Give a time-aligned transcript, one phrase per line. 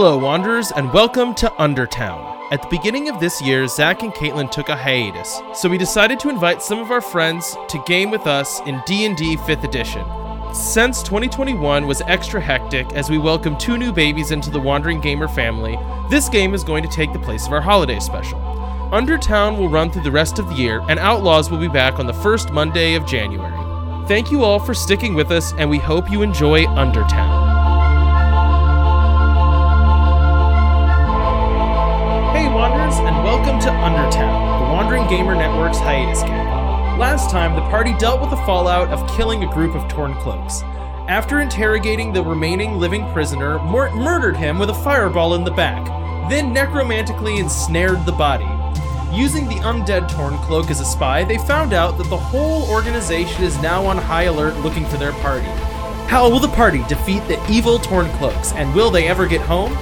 [0.00, 2.52] Hello, Wanderers, and welcome to Undertown.
[2.52, 6.20] At the beginning of this year, Zach and Caitlin took a hiatus, so we decided
[6.20, 10.04] to invite some of our friends to game with us in D&D 5th edition.
[10.54, 15.26] Since 2021 was extra hectic as we welcomed two new babies into the Wandering Gamer
[15.26, 15.76] family,
[16.08, 18.38] this game is going to take the place of our holiday special.
[18.92, 22.06] Undertown will run through the rest of the year, and Outlaws will be back on
[22.06, 24.06] the first Monday of January.
[24.06, 27.47] Thank you all for sticking with us, and we hope you enjoy Undertown.
[35.76, 36.98] Hiatus game.
[36.98, 40.62] Last time, the party dealt with the fallout of killing a group of torn cloaks.
[41.08, 45.86] After interrogating the remaining living prisoner, Mort murdered him with a fireball in the back,
[46.30, 48.48] then necromantically ensnared the body.
[49.14, 53.44] Using the undead Torn Cloak as a spy, they found out that the whole organization
[53.44, 55.46] is now on high alert looking for their party.
[56.08, 59.72] How will the party defeat the evil Torn Cloaks, and will they ever get home?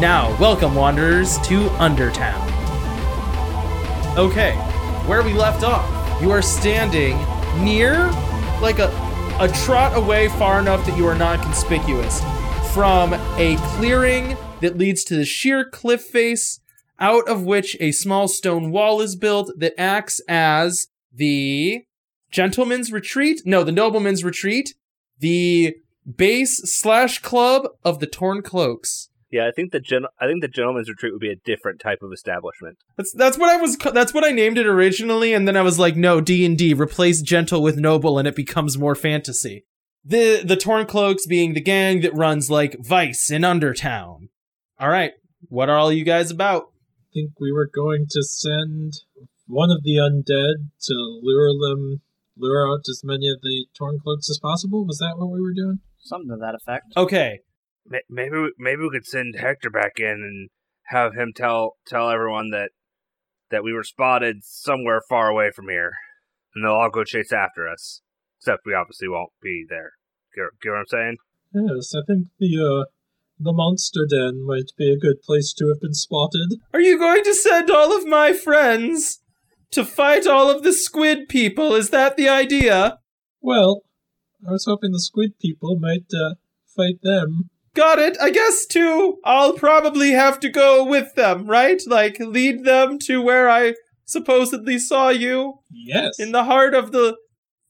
[0.00, 2.42] Now, welcome, Wanderers, to Undertown.
[4.16, 4.54] Okay,
[5.06, 5.88] where we left off,
[6.20, 7.16] you are standing
[7.62, 8.10] near,
[8.60, 8.88] like a,
[9.40, 12.20] a trot away far enough that you are not conspicuous,
[12.72, 16.60] from a clearing that leads to the sheer cliff face
[16.98, 21.84] out of which a small stone wall is built that acts as the
[22.30, 23.42] gentleman's retreat.
[23.44, 24.74] No, the nobleman's retreat.
[25.18, 25.76] The
[26.16, 29.08] base slash club of the torn cloaks.
[29.30, 31.98] Yeah, I think the gen- I think the gentleman's retreat would be a different type
[32.02, 32.78] of establishment.
[32.96, 33.76] That's that's what I was.
[33.76, 36.74] That's what I named it originally, and then I was like, no, D and D
[36.74, 39.64] replace gentle with noble, and it becomes more fantasy.
[40.04, 44.28] The the torn cloaks being the gang that runs like Vice in Undertown.
[44.78, 45.12] All right,
[45.48, 46.70] what are all you guys about?
[47.00, 48.92] I think we were going to send
[49.46, 52.02] one of the undead to lure them,
[52.36, 54.86] lure out as many of the torn cloaks as possible.
[54.86, 55.80] Was that what we were doing?
[55.98, 56.92] Something to that effect.
[56.96, 57.40] Okay,
[58.08, 60.50] Maybe we- maybe we could send Hector back in and
[60.88, 62.70] have him tell tell everyone that
[63.50, 65.92] that we were spotted somewhere far away from here,
[66.54, 68.02] and they'll all go chase after us.
[68.38, 69.92] Except we obviously won't be there.
[70.34, 71.16] Get, get what I'm saying?
[71.54, 72.84] Yes, I think the uh,
[73.38, 76.54] the monster den might be a good place to have been spotted.
[76.72, 79.20] Are you going to send all of my friends
[79.72, 81.74] to fight all of the squid people?
[81.74, 82.98] Is that the idea?
[83.40, 83.82] Well,
[84.46, 86.34] I was hoping the squid people might uh,
[86.66, 87.50] fight them.
[87.76, 88.16] Got it.
[88.20, 89.18] I guess too.
[89.22, 91.80] I'll probably have to go with them, right?
[91.86, 93.74] Like lead them to where I
[94.06, 96.18] supposedly saw you Yes.
[96.18, 97.16] in the heart of the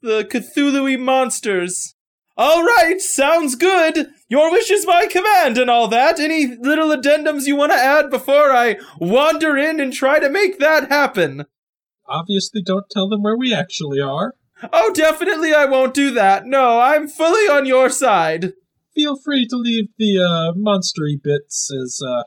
[0.01, 1.95] the Cthulhu monsters.
[2.37, 4.11] All right, sounds good.
[4.29, 6.21] Your wish is my command and all that.
[6.21, 10.59] Any little addendums you want to add before I wander in and try to make
[10.61, 11.47] that happen?
[12.07, 14.35] Obviously, don't tell them where we actually are.
[14.73, 16.45] Oh, definitely I won't do that.
[16.47, 18.53] No, I'm fully on your side.
[18.97, 22.25] Feel free to leave the uh, monstery bits as uh,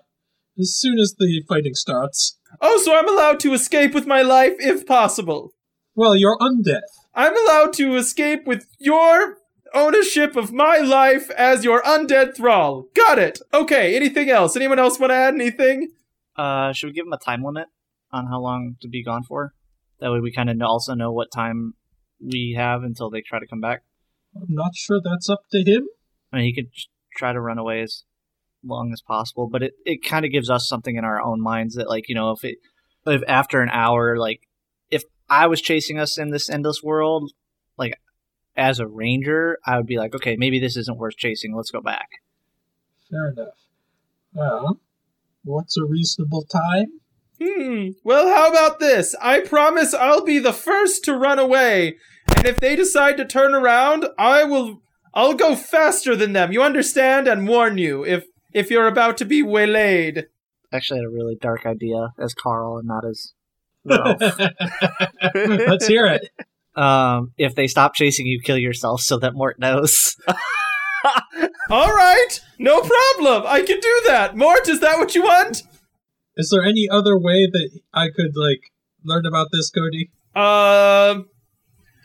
[0.60, 2.38] as soon as the fighting starts.
[2.62, 5.54] Oh, so I'm allowed to escape with my life if possible.
[5.96, 6.82] Well, you're undead.
[7.16, 9.38] I'm allowed to escape with your
[9.74, 12.86] ownership of my life as your undead thrall.
[12.96, 13.40] Got it.
[13.52, 14.56] Okay, anything else?
[14.56, 15.90] Anyone else want to add anything?
[16.36, 17.68] Uh, should we give him a time limit
[18.12, 19.54] on how long to be gone for?
[20.00, 21.74] That way we kind of also know what time
[22.24, 23.82] we have until they try to come back.
[24.36, 25.88] I'm not sure that's up to him.
[26.32, 26.72] I mean, he could
[27.16, 28.04] try to run away as
[28.64, 31.76] long as possible, but it, it kind of gives us something in our own minds
[31.76, 32.58] that, like, you know, if it,
[33.06, 34.42] if after an hour, like,
[34.90, 37.32] if I was chasing us in this endless world,
[37.78, 37.94] like,
[38.56, 41.56] as a ranger, I would be like, okay, maybe this isn't worth chasing.
[41.56, 42.10] Let's go back.
[43.10, 43.56] Fair enough.
[44.34, 44.80] Well,
[45.44, 47.00] what's a reasonable time?
[47.42, 47.90] Hmm.
[48.04, 49.16] Well, how about this?
[49.22, 51.98] I promise I'll be the first to run away,
[52.36, 54.82] and if they decide to turn around, I will.
[55.14, 56.52] I'll go faster than them.
[56.52, 57.28] You understand?
[57.28, 60.28] And warn you if if you're about to be waylaid.
[60.72, 63.34] Actually, I had a really dark idea as Carl and not as
[63.86, 64.20] Ralph.
[65.36, 66.30] Let's hear it.
[66.76, 70.16] um, if they stop chasing you, kill yourself so that Mort knows.
[71.70, 73.44] All right, no problem.
[73.48, 74.36] I can do that.
[74.36, 75.64] Mort, is that what you want?
[76.36, 78.72] Is there any other way that I could like
[79.06, 80.12] learn about this, Cody?
[80.36, 81.22] Uh,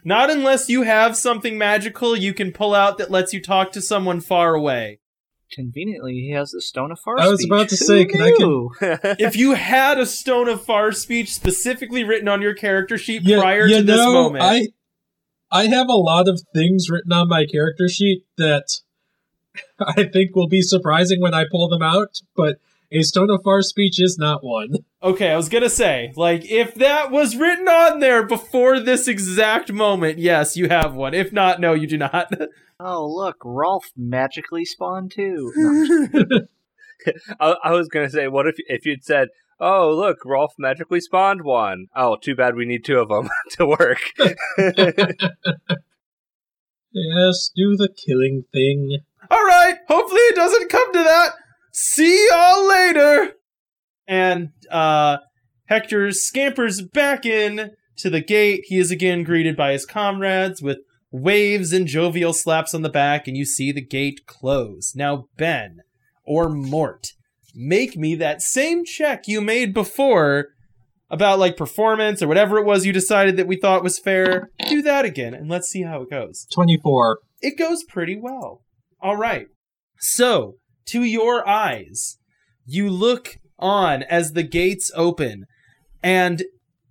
[0.05, 3.81] not unless you have something magical you can pull out that lets you talk to
[3.81, 5.01] someone far away.
[5.53, 7.51] Conveniently, he has the Stone of Far I was speech.
[7.51, 11.33] about to Who say, can I can- if you had a stone of far speech
[11.33, 14.69] specifically written on your character sheet Yeah, prior you to this know, moment, I
[15.53, 18.81] I have a lot of things written on my character sheet that
[19.81, 22.57] I think will be surprising when I pull them out, but
[22.95, 24.71] a stone of far speech is not one.
[25.03, 29.73] okay, I was gonna say, like, if that was written on there before this exact
[29.73, 31.13] moment, yes, you have one.
[31.15, 32.31] If not, no, you do not.
[32.81, 35.53] Oh, look, Rolf magically spawned too.
[37.07, 39.29] No, I, I was gonna say, what if if you'd said,
[39.61, 43.67] "Oh, look, Rolf magically spawned one." Oh, too bad we need two of them to
[43.67, 44.01] work.
[46.93, 48.99] Yes, do the killing thing.
[49.31, 51.31] All right, hopefully it doesn't come to that.
[51.77, 53.33] See y'all later.
[54.07, 55.19] And uh
[55.67, 58.63] Hector scampers back in to the gate.
[58.67, 60.79] He is again greeted by his comrades with
[61.11, 64.95] waves and jovial slaps on the back, and you see the gate close.
[64.95, 65.81] Now, Ben
[66.25, 67.09] or Mort,
[67.55, 70.49] make me that same check you made before
[71.11, 74.51] about like performance or whatever it was you decided that we thought was fair.
[74.69, 77.19] Do that again, and let's see how it goes 24.
[77.43, 78.63] it goes pretty well.
[79.01, 79.49] All right.
[79.99, 82.19] So, to your eyes,
[82.67, 85.47] you look on as the gates open,
[86.03, 86.45] and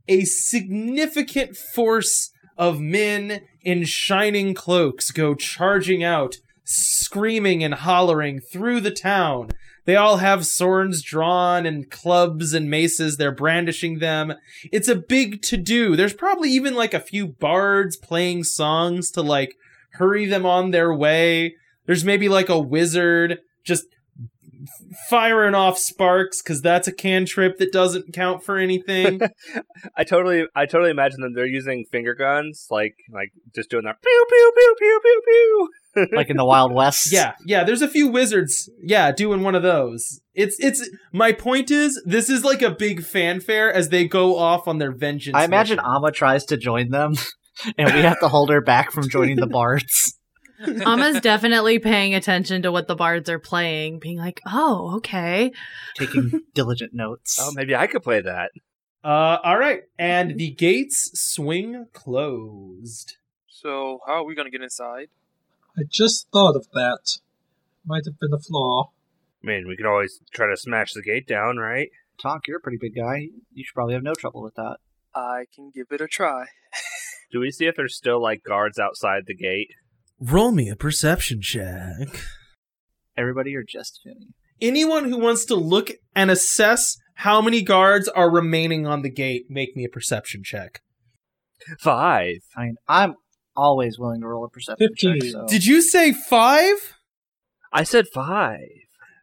[0.08, 8.82] a significant force of men in shining cloaks go charging out, screaming and hollering through
[8.82, 9.50] the town.
[9.86, 13.18] They all have swords drawn and clubs and maces.
[13.18, 14.34] They're brandishing them.
[14.72, 15.96] It's a big to do.
[15.96, 19.56] There's probably even like a few bards playing songs to like
[19.94, 21.56] hurry them on their way.
[21.86, 23.86] There's maybe like a wizard just
[25.10, 29.20] firing off sparks because that's a cantrip that doesn't count for anything.
[29.98, 31.34] I totally, I totally imagine them.
[31.34, 35.70] They're using finger guns, like, like just doing that pew pew pew pew pew pew.
[36.14, 37.12] like in the Wild West.
[37.12, 37.64] yeah, yeah.
[37.64, 40.22] There's a few wizards, yeah, doing one of those.
[40.34, 40.90] It's it's.
[41.12, 44.92] My point is, this is like a big fanfare as they go off on their
[44.92, 45.36] vengeance.
[45.36, 45.92] I imagine mission.
[45.96, 47.14] Amma tries to join them,
[47.78, 50.18] and we have to hold her back from joining the bards.
[50.60, 55.52] Amma's definitely paying attention to what the bards are playing, being like, "Oh, okay."
[55.96, 57.38] taking diligent notes.
[57.42, 58.52] Oh, maybe I could play that.
[59.04, 63.18] Uh, all right, and the gates swing closed.
[63.48, 65.10] So how are we gonna get inside?
[65.78, 67.20] I just thought of that.
[67.86, 68.92] Might have been a flaw.
[69.44, 71.90] I mean, we could always try to smash the gate down, right?
[72.22, 73.28] Tonk, you're a pretty big guy.
[73.54, 74.78] You should probably have no trouble with that.
[75.14, 76.46] I can give it a try.
[77.32, 79.72] Do we see if there's still like guards outside the gate?
[80.20, 82.08] Roll me a perception check.
[83.18, 84.30] Everybody or just Finny?
[84.62, 89.46] Anyone who wants to look and assess how many guards are remaining on the gate,
[89.50, 90.82] make me a perception check.
[91.80, 92.38] Five.
[92.56, 93.16] I mean, I'm
[93.56, 95.24] always willing to roll a perception check.
[95.24, 95.46] So.
[95.48, 96.96] Did you say five?
[97.72, 98.68] I said five.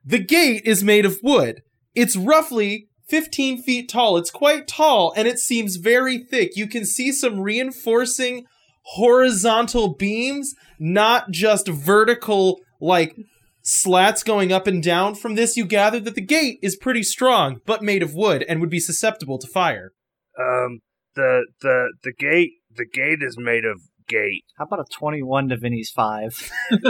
[0.04, 1.62] The gate is made of wood.
[1.94, 4.16] It's roughly 15 feet tall.
[4.16, 6.56] It's quite tall and it seems very thick.
[6.56, 8.46] You can see some reinforcing
[8.94, 13.16] horizontal beams, not just vertical, like
[13.62, 15.56] slats going up and down from this.
[15.56, 18.80] You gather that the gate is pretty strong, but made of wood and would be
[18.80, 19.92] susceptible to fire.
[20.38, 20.80] Um,
[21.14, 24.44] the the the gate the gate is made of gate.
[24.58, 26.50] How about a 21 to Vinny's 5?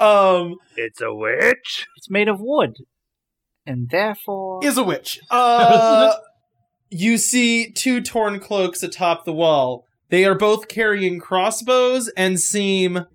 [0.00, 1.86] um, It's a witch.
[1.96, 2.76] It's made of wood.
[3.66, 4.64] And therefore.
[4.64, 5.20] is a witch.
[5.30, 6.14] Uh,
[6.90, 9.84] you see two torn cloaks atop the wall.
[10.10, 13.06] They are both carrying crossbows and seem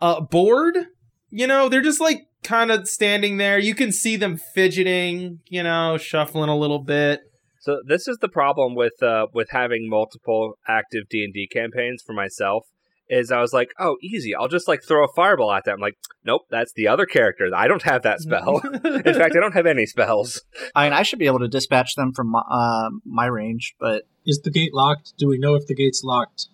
[0.00, 0.86] uh, bored.
[1.30, 3.58] You know, they're just like kind of standing there.
[3.58, 7.20] You can see them fidgeting, you know, shuffling a little bit.
[7.60, 12.02] So this is the problem with uh with having multiple active D and D campaigns
[12.04, 12.66] for myself.
[13.10, 14.34] Is I was like, oh, easy.
[14.34, 15.80] I'll just like throw a fireball at them.
[15.80, 17.50] like, nope, that's the other character.
[17.54, 18.58] I don't have that spell.
[18.84, 20.42] In fact, I don't have any spells.
[20.76, 24.04] I mean, I should be able to dispatch them from my, uh, my range, but
[24.24, 25.14] Is the gate locked?
[25.18, 26.46] Do we know if the gate's locked?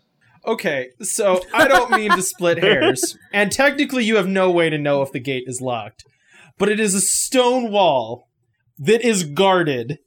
[0.46, 4.78] Okay, so I don't mean to split hairs, and technically you have no way to
[4.78, 6.04] know if the gate is locked,
[6.56, 8.28] but it is a stone wall
[8.78, 9.98] that is guarded.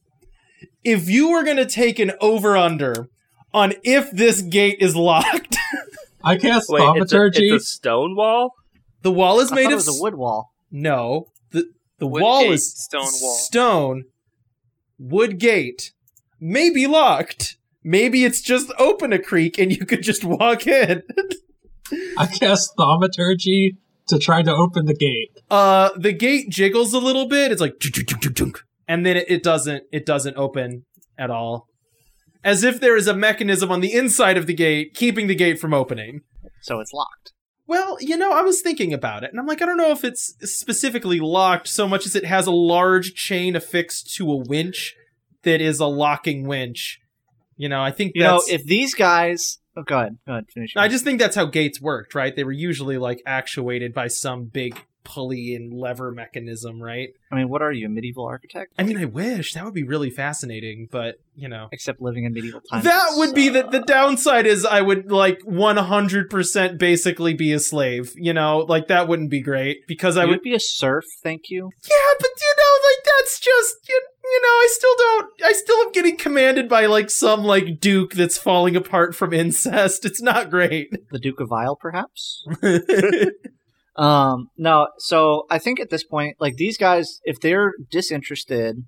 [0.84, 3.10] If you were going to take an over under
[3.53, 5.58] on if this gate is locked,
[6.23, 7.49] I cast Wait, it's a, thaumaturgy.
[7.49, 8.53] it's a stone wall.
[9.03, 10.51] the wall is I made thought of it was a s- wood wall.
[10.71, 11.65] No, the
[11.97, 13.35] the Wood wall gate, is stone wall.
[13.38, 14.03] Stone
[14.97, 15.91] wood gate.
[16.39, 17.57] Maybe locked.
[17.83, 21.03] Maybe it's just open a creek and you could just walk in.
[22.17, 23.77] I cast thaumaturgy
[24.09, 25.31] to try to open the gate.
[25.49, 27.51] Uh, the gate jiggles a little bit.
[27.51, 27.81] It's like,
[28.88, 29.83] and then it, it doesn't.
[29.91, 30.85] It doesn't open
[31.17, 31.67] at all,
[32.43, 35.60] as if there is a mechanism on the inside of the gate keeping the gate
[35.60, 36.22] from opening.
[36.62, 37.34] So it's locked.
[37.67, 40.03] Well, you know, I was thinking about it, and I'm like, I don't know if
[40.03, 44.96] it's specifically locked so much as it has a large chain affixed to a winch
[45.43, 47.00] that is a locking winch.
[47.58, 49.60] You know, I think You know, if these guys.
[49.77, 50.17] Oh, go ahead.
[50.25, 50.46] Go ahead.
[50.51, 50.75] Finish.
[50.75, 52.36] I just think that's how gates worked, right?
[52.36, 57.10] They were usually like actuated by some big pulley and lever mechanism, right?
[57.32, 58.74] I mean, what are you, a medieval architect?
[58.77, 62.34] I mean, I wish that would be really fascinating, but you know, Except living in
[62.34, 62.84] medieval times.
[62.84, 67.60] that would be the uh, the downside is I would like 100% basically be a
[67.60, 71.06] slave, you know, like that wouldn't be great because I would would be a serf,
[71.24, 71.70] thank you.
[71.84, 75.77] Yeah, but you know, like that's just you, you know, I still don't I still
[75.77, 80.06] am getting commanded by like some like duke that's falling apart from incest.
[80.06, 80.91] It's not great.
[81.12, 82.46] The Duke of Isle, perhaps?
[84.00, 88.86] Um, no, so I think at this point, like these guys, if they're disinterested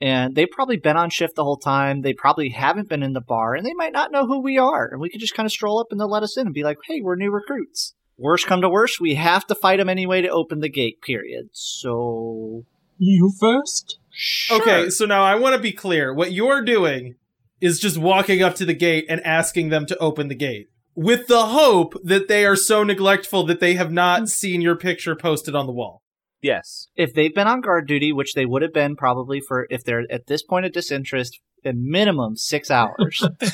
[0.00, 3.20] and they've probably been on shift the whole time, they probably haven't been in the
[3.20, 4.88] bar and they might not know who we are.
[4.90, 6.64] And we could just kind of stroll up and they'll let us in and be
[6.64, 7.94] like, hey, we're new recruits.
[8.16, 11.50] Worst come to worst, we have to fight them anyway to open the gate, period.
[11.52, 12.64] So.
[12.96, 13.98] You first?
[14.10, 14.62] Sure.
[14.62, 16.14] Okay, so now I want to be clear.
[16.14, 17.16] What you're doing
[17.60, 20.68] is just walking up to the gate and asking them to open the gate.
[20.96, 24.28] With the hope that they are so neglectful that they have not mm.
[24.28, 26.02] seen your picture posted on the wall.
[26.42, 26.88] Yes.
[26.96, 30.04] If they've been on guard duty, which they would have been probably for, if they're
[30.10, 33.18] at this point of disinterest, a minimum six hours.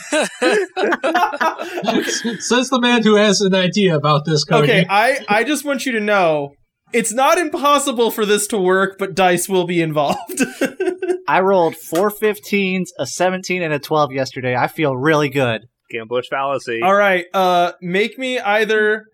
[2.39, 4.65] Says the man who has an idea about this, Cody.
[4.65, 6.55] Okay, I, I just want you to know
[6.93, 10.43] it's not impossible for this to work, but dice will be involved.
[11.29, 14.55] I rolled four 15s, a 17, and a 12 yesterday.
[14.55, 15.63] I feel really good.
[15.93, 16.81] Gambler's fallacy.
[16.83, 19.07] All right, uh, make me either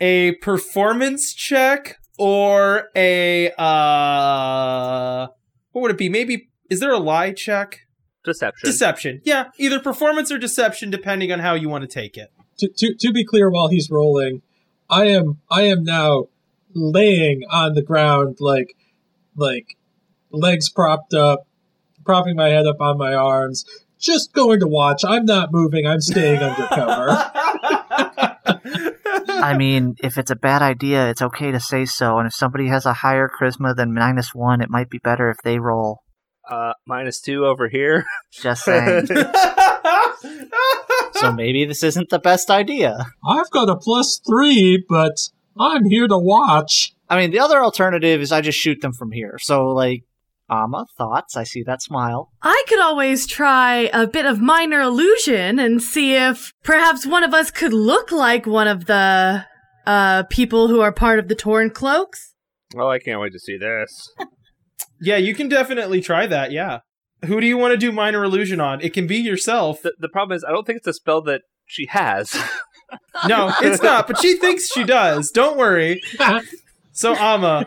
[0.00, 5.28] a performance check or a uh,
[5.72, 6.08] what would it be?
[6.08, 7.80] Maybe is there a lie check?
[8.24, 8.68] Deception.
[8.68, 9.20] Deception.
[9.24, 12.30] Yeah, either performance or deception, depending on how you want to take it.
[12.58, 14.42] to, to to be clear, while he's rolling,
[14.90, 16.26] I am I am now
[16.74, 18.74] laying on the ground like
[19.36, 19.76] like
[20.30, 21.46] legs propped up,
[22.04, 23.64] propping my head up on my arms,
[23.98, 25.04] just going to watch.
[25.04, 25.86] I'm not moving.
[25.86, 27.08] I'm staying undercover.
[29.28, 32.18] I mean, if it's a bad idea, it's okay to say so.
[32.18, 35.38] And if somebody has a higher charisma than minus one, it might be better if
[35.44, 36.02] they roll.
[36.48, 38.04] Uh, minus two over here.
[38.32, 39.06] Just saying.
[41.14, 43.06] so maybe this isn't the best idea.
[43.26, 45.12] I've got a plus three, but
[45.58, 46.92] I'm here to watch.
[47.08, 49.38] I mean, the other alternative is I just shoot them from here.
[49.40, 50.04] So, like,
[50.50, 51.36] Amma, thoughts?
[51.36, 52.30] I see that smile.
[52.42, 57.34] I could always try a bit of minor illusion and see if perhaps one of
[57.34, 59.44] us could look like one of the
[59.86, 62.34] uh people who are part of the torn cloaks.
[62.76, 64.10] Oh, I can't wait to see this.
[65.00, 66.52] yeah, you can definitely try that.
[66.52, 66.80] Yeah.
[67.24, 68.80] Who do you want to do minor illusion on?
[68.80, 69.82] It can be yourself.
[69.82, 72.34] The, the problem is, I don't think it's a spell that she has.
[73.26, 75.30] No, it's not, but she thinks she does.
[75.30, 76.00] Don't worry.
[76.92, 77.66] So, Amma,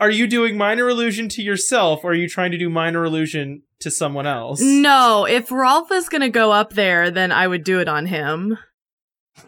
[0.00, 3.62] are you doing minor illusion to yourself or are you trying to do minor illusion
[3.80, 4.60] to someone else?
[4.60, 8.58] No, if Rolf is gonna go up there, then I would do it on him.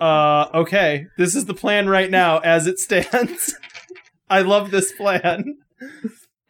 [0.01, 1.07] Uh, okay.
[1.17, 3.55] This is the plan right now as it stands.
[4.31, 5.59] I love this plan.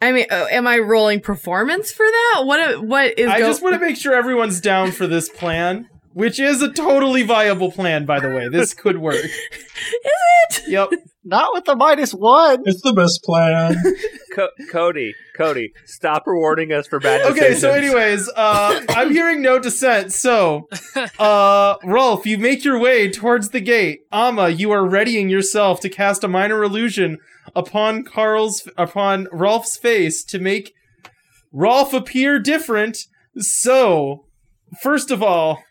[0.01, 2.43] I mean, uh, am I rolling performance for that?
[2.45, 2.83] What?
[2.83, 3.27] What is?
[3.29, 6.71] I go- just want to make sure everyone's down for this plan, which is a
[6.73, 8.49] totally viable plan, by the way.
[8.49, 9.13] This could work.
[9.15, 9.31] Is
[10.49, 10.67] it?
[10.67, 10.89] Yep.
[11.23, 12.63] Not with the minus one.
[12.65, 13.75] It's the best plan.
[14.33, 17.39] Co- Cody, Cody, stop rewarding us for bad decisions.
[17.43, 20.11] Okay, so anyways, uh, I'm hearing no dissent.
[20.11, 20.67] So,
[21.19, 23.99] uh, Rolf, you make your way towards the gate.
[24.11, 27.17] Amma, you are readying yourself to cast a minor illusion
[27.55, 30.73] upon Carl's, upon Rolf's face to make
[31.51, 32.97] Rolf appear different.
[33.37, 34.25] So,
[34.81, 35.61] first of all,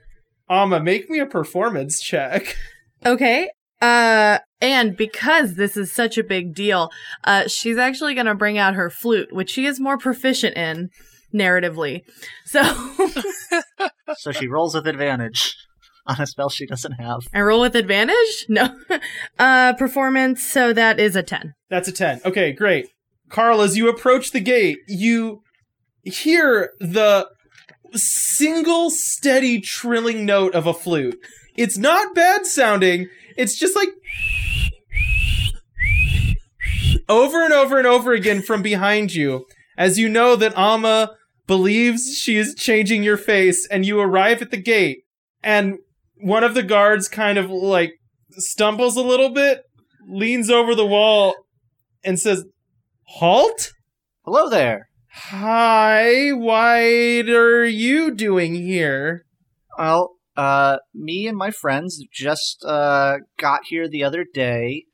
[0.48, 2.56] Amma, make me a performance check.
[3.04, 3.50] Okay.
[3.82, 6.90] Uh, and because this is such a big deal,
[7.24, 10.88] uh, she's actually gonna bring out her flute, which she is more proficient in
[11.34, 12.02] narratively.
[12.44, 12.62] So
[14.16, 15.54] So she rolls with advantage
[16.06, 17.20] on a spell she doesn't have.
[17.34, 18.46] I roll with advantage.
[18.48, 18.78] No,
[19.38, 20.42] uh, performance.
[20.42, 21.54] So that is a ten.
[21.68, 22.20] That's a 10.
[22.24, 22.88] Okay, great.
[23.28, 25.42] Carl, as you approach the gate, you
[26.04, 27.28] hear the
[27.94, 31.18] single steady trilling note of a flute.
[31.56, 33.88] It's not bad sounding, it's just like
[37.08, 39.46] over and over and over again from behind you
[39.78, 41.14] as you know that Amma
[41.46, 45.04] believes she is changing your face and you arrive at the gate
[45.42, 45.78] and
[46.16, 47.92] one of the guards kind of like
[48.30, 49.62] stumbles a little bit
[50.08, 51.34] leans over the wall
[52.04, 52.44] and says,
[53.04, 53.72] Halt?
[54.24, 54.88] Hello there.
[55.18, 56.60] Hi, what
[57.30, 59.24] are you doing here?
[59.78, 64.84] Well, uh, me and my friends just uh, got here the other day,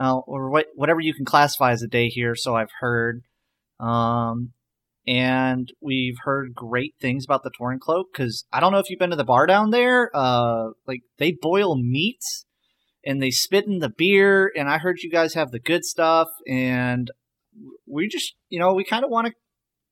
[0.00, 2.36] uh, or what, whatever you can classify as a day here.
[2.36, 3.22] So I've heard,
[3.80, 4.52] um,
[5.08, 8.12] and we've heard great things about the Torn Cloak.
[8.12, 10.08] Because I don't know if you've been to the bar down there.
[10.14, 12.22] Uh, like they boil meat
[13.04, 14.52] and they spit in the beer.
[14.56, 17.10] And I heard you guys have the good stuff, and
[17.88, 19.32] we just, you know, we kind of want to.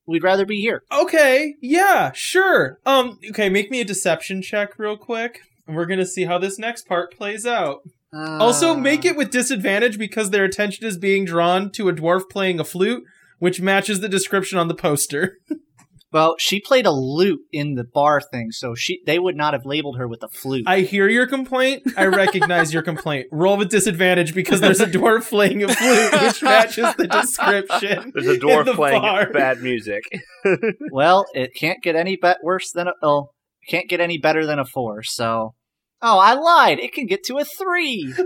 [0.06, 0.82] We'd rather be here.
[0.92, 2.78] Okay, yeah, sure.
[2.84, 5.40] Um, okay, make me a deception check real quick.
[5.66, 7.82] And we're gonna see how this next part plays out.
[8.12, 12.28] Also, Uh, make it with disadvantage because their attention is being drawn to a dwarf
[12.28, 13.04] playing a flute,
[13.38, 15.38] which matches the description on the poster.
[16.12, 19.64] Well, she played a lute in the bar thing, so she they would not have
[19.64, 20.64] labeled her with a flute.
[20.66, 21.84] I hear your complaint.
[21.96, 23.28] I recognize your complaint.
[23.32, 28.12] Roll with disadvantage because there's a dwarf playing a flute, which matches the description.
[28.14, 29.30] There's a dwarf the playing bar.
[29.30, 30.02] bad music.
[30.90, 33.30] well, it can't get any bet worse than a oh,
[33.68, 35.02] can't get any better than a four.
[35.02, 35.54] So,
[36.02, 36.78] oh, I lied.
[36.78, 38.14] It can get to a three.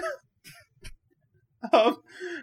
[1.72, 1.96] Um,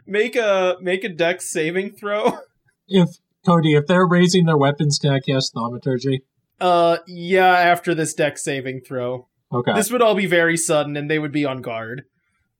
[0.06, 2.40] make a make a dex saving throw.
[2.88, 3.08] If
[3.46, 6.24] Cody, if they're raising their weapons, can I cast thaumaturgy?
[6.60, 7.48] Uh, yeah.
[7.48, 9.74] After this dex saving throw, Okay.
[9.74, 12.04] this would all be very sudden, and they would be on guard.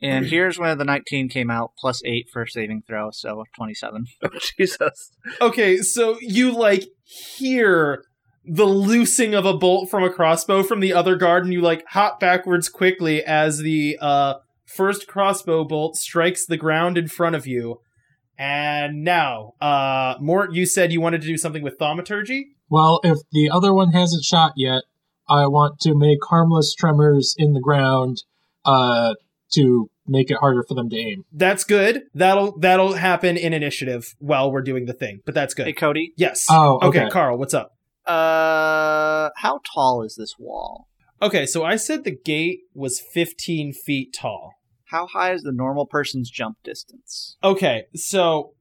[0.02, 4.06] And here's when the 19 came out, plus eight for saving throw, so 27.
[4.24, 5.12] oh, Jesus.
[5.40, 8.04] Okay, so you like hear
[8.44, 11.86] the loosing of a bolt from a crossbow from the other guard, and you like
[11.88, 14.34] hop backwards quickly as the uh
[14.66, 17.80] first crossbow bolt strikes the ground in front of you.
[18.44, 22.48] And now, uh Mort, you said you wanted to do something with thaumaturgy?
[22.70, 24.84] Well, if the other one hasn't shot yet,
[25.30, 28.24] I want to make harmless tremors in the ground
[28.66, 29.14] uh,
[29.54, 31.24] to make it harder for them to aim.
[31.32, 32.02] That's good.
[32.14, 35.22] That'll that'll happen in initiative while we're doing the thing.
[35.26, 35.66] But that's good.
[35.68, 36.12] Hey, Cody.
[36.18, 36.46] yes.
[36.50, 37.08] Oh, okay.
[37.10, 37.72] Carl, what's up?
[38.06, 40.90] Uh, how tall is this wall?
[41.22, 44.56] Okay, so I said the gate was 15 feet tall.
[44.94, 47.36] How high is the normal person's jump distance?
[47.44, 48.54] Okay, so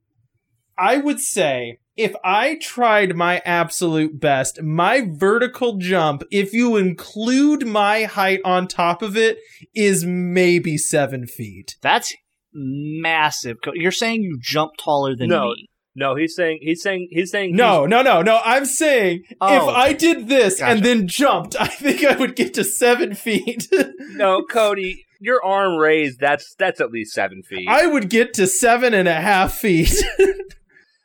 [0.79, 7.67] I would say if I tried my absolute best, my vertical jump, if you include
[7.67, 9.37] my height on top of it,
[9.75, 11.77] is maybe seven feet.
[11.83, 12.15] That's
[12.55, 13.59] massive.
[13.63, 15.51] Co- You're saying you jump taller than No.
[15.51, 15.69] me.
[15.95, 18.41] No, he's saying he's saying he's saying No, no, no, no.
[18.43, 22.55] I'm saying if Oh, I did this and then jumped, I think I would get
[22.55, 23.69] to seven feet.
[24.15, 26.21] no, Cody, your arm raised.
[26.21, 27.69] That's that's at least seven feet.
[27.69, 29.95] I would get to seven and a half feet.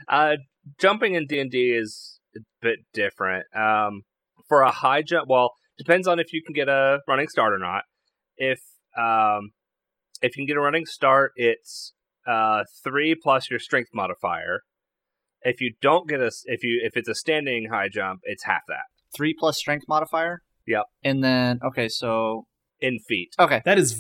[0.10, 0.38] Uh,
[0.80, 3.46] jumping in D and D is a bit different.
[3.54, 4.04] Um,
[4.48, 7.58] for a high jump, well, depends on if you can get a running start or
[7.58, 7.84] not.
[8.38, 8.62] If
[8.98, 9.52] um,
[10.22, 11.92] if you can get a running start, it's
[12.26, 14.62] uh three plus your strength modifier.
[15.42, 18.62] If you don't get a, if you if it's a standing high jump, it's half
[18.70, 20.42] that Three plus strength modifier?
[20.66, 20.84] Yep.
[21.04, 22.46] And then, okay, so.
[22.82, 23.30] In feet.
[23.40, 23.62] Okay.
[23.66, 23.94] that is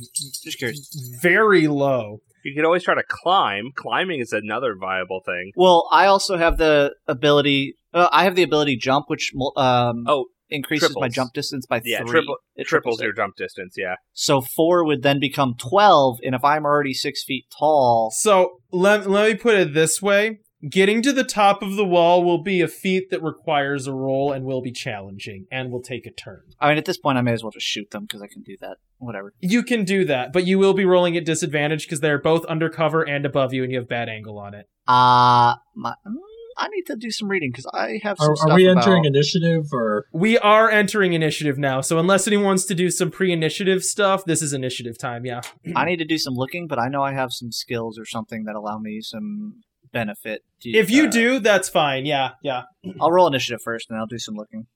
[0.43, 1.17] Just curious.
[1.21, 2.19] very low.
[2.43, 3.71] You could always try to climb.
[3.75, 5.51] Climbing is another viable thing.
[5.55, 7.75] Well, I also have the ability.
[7.93, 11.13] Uh, I have the ability jump, which um, Oh, increases my triples.
[11.15, 12.09] jump distance by yeah, three.
[12.11, 13.03] triple, It triples it.
[13.03, 13.75] your jump distance.
[13.77, 13.95] Yeah.
[14.13, 19.09] So four would then become twelve, and if I'm already six feet tall, So let,
[19.09, 20.39] let me put it this way.
[20.67, 24.31] Getting to the top of the wall will be a feat that requires a roll
[24.31, 26.41] and will be challenging and will take a turn.
[26.59, 28.41] I mean, at this point, I may as well just shoot them because I can
[28.41, 28.77] do that.
[28.97, 29.33] Whatever.
[29.39, 33.03] You can do that, but you will be rolling at disadvantage because they're both undercover
[33.03, 34.65] and above you and you have bad angle on it.
[34.87, 36.15] Uh, my, mm,
[36.57, 38.83] I need to do some reading because I have some Are, stuff are we about-
[38.83, 40.05] entering initiative or?
[40.11, 44.41] We are entering initiative now, so unless anyone wants to do some pre-initiative stuff, this
[44.41, 45.41] is initiative time, yeah.
[45.75, 48.45] I need to do some looking, but I know I have some skills or something
[48.45, 49.61] that allow me some
[49.97, 50.43] benefit.
[50.61, 52.05] To, If you uh, do, that's fine.
[52.05, 52.63] Yeah, yeah.
[53.01, 54.67] I'll roll initiative first, and I'll do some looking.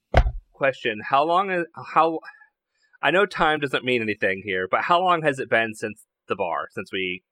[0.51, 2.19] Question: How long is how?
[3.01, 6.36] I know time doesn't mean anything here, but how long has it been since the
[6.36, 6.67] bar?
[6.71, 7.23] Since we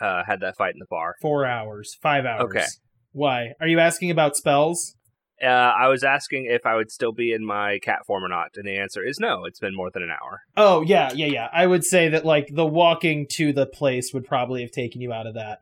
[0.00, 1.16] uh, had that fight in the bar?
[1.20, 2.42] 4 hours, 5 hours.
[2.44, 2.64] Okay.
[3.12, 3.52] Why?
[3.60, 4.96] Are you asking about spells?
[5.42, 8.50] Uh, I was asking if I would still be in my cat form or not,
[8.56, 9.44] and the answer is no.
[9.44, 10.40] It's been more than an hour.
[10.56, 11.48] Oh, yeah, yeah, yeah.
[11.52, 15.12] I would say that like the walking to the place would probably have taken you
[15.12, 15.58] out of that.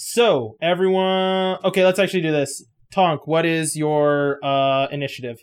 [0.00, 2.64] So, everyone, okay, let's actually do this.
[2.92, 5.38] Tonk, what is your uh initiative?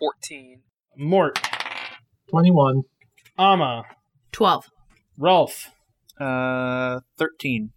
[0.00, 0.62] 14.
[0.96, 1.38] Mort,
[2.28, 2.82] 21.
[3.38, 3.84] Amma,
[4.32, 4.64] 12.
[5.16, 5.70] Rolf.
[6.18, 7.70] Uh, thirteen.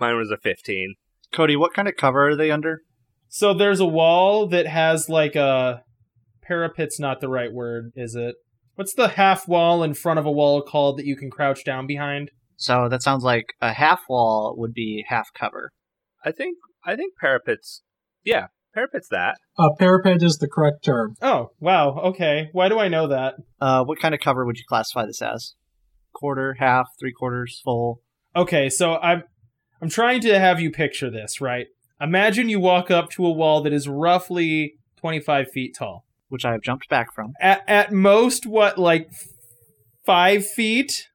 [0.00, 0.96] Mine was a fifteen.
[1.32, 2.82] Cody, what kind of cover are they under?
[3.28, 5.84] So there's a wall that has like a
[6.42, 8.34] parapet's not the right word, is it?
[8.74, 11.86] What's the half wall in front of a wall called that you can crouch down
[11.86, 12.32] behind?
[12.58, 15.70] So that sounds like a half wall would be half cover.
[16.24, 17.82] I think I think parapets.
[18.24, 19.08] Yeah, parapets.
[19.10, 21.14] That Uh, parapet is the correct term.
[21.22, 21.98] Oh, wow.
[22.10, 22.48] Okay.
[22.52, 23.34] Why do I know that?
[23.60, 25.54] Uh, what kind of cover would you classify this as?
[26.12, 28.00] Quarter, half, three quarters, full.
[28.34, 29.22] Okay, so I'm
[29.80, 31.66] I'm trying to have you picture this, right?
[32.00, 36.04] Imagine you walk up to a wall that is roughly 25 feet tall.
[36.28, 37.32] which I have jumped back from.
[37.40, 39.08] At, at most, what, like
[40.04, 41.07] five feet?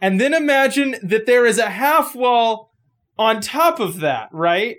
[0.00, 2.72] And then imagine that there is a half wall
[3.18, 4.76] on top of that, right?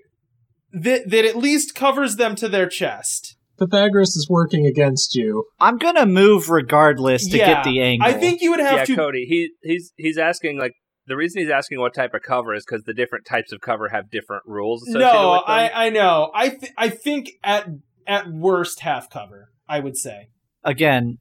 [0.72, 3.36] That that at least covers them to their chest.
[3.58, 5.46] Pythagoras is working against you.
[5.60, 8.08] I'm gonna move regardless to Yeah, get the angle.
[8.08, 8.96] I think you would have yeah, to.
[8.96, 9.26] Cody.
[9.26, 10.74] He he's he's asking like
[11.08, 13.90] the reason he's asking what type of cover is because the different types of cover
[13.90, 15.56] have different rules associated no, with them.
[15.56, 16.32] I I know.
[16.36, 17.68] I th- I think at
[18.06, 19.52] at worst half cover.
[19.68, 20.30] I would say.
[20.64, 21.18] again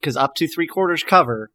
[0.00, 1.50] because up to three quarters cover,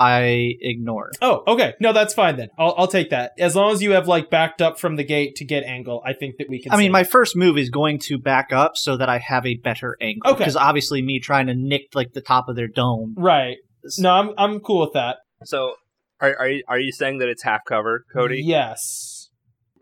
[0.00, 1.10] I ignore.
[1.20, 1.74] Oh, okay.
[1.78, 2.48] No, that's fine then.
[2.58, 3.32] I'll I'll take that.
[3.38, 6.14] As long as you have like backed up from the gate to get angle, I
[6.14, 6.72] think that we can.
[6.72, 7.10] I mean, my it.
[7.10, 10.30] first move is going to back up so that I have a better angle.
[10.30, 10.38] Okay.
[10.38, 13.14] Because obviously, me trying to nick like the top of their dome.
[13.18, 13.58] right.
[13.98, 15.18] No, I'm I'm cool with that.
[15.44, 15.74] So
[16.20, 18.42] are are you, are you saying that it's half cover, Cody?
[18.42, 19.28] Yes.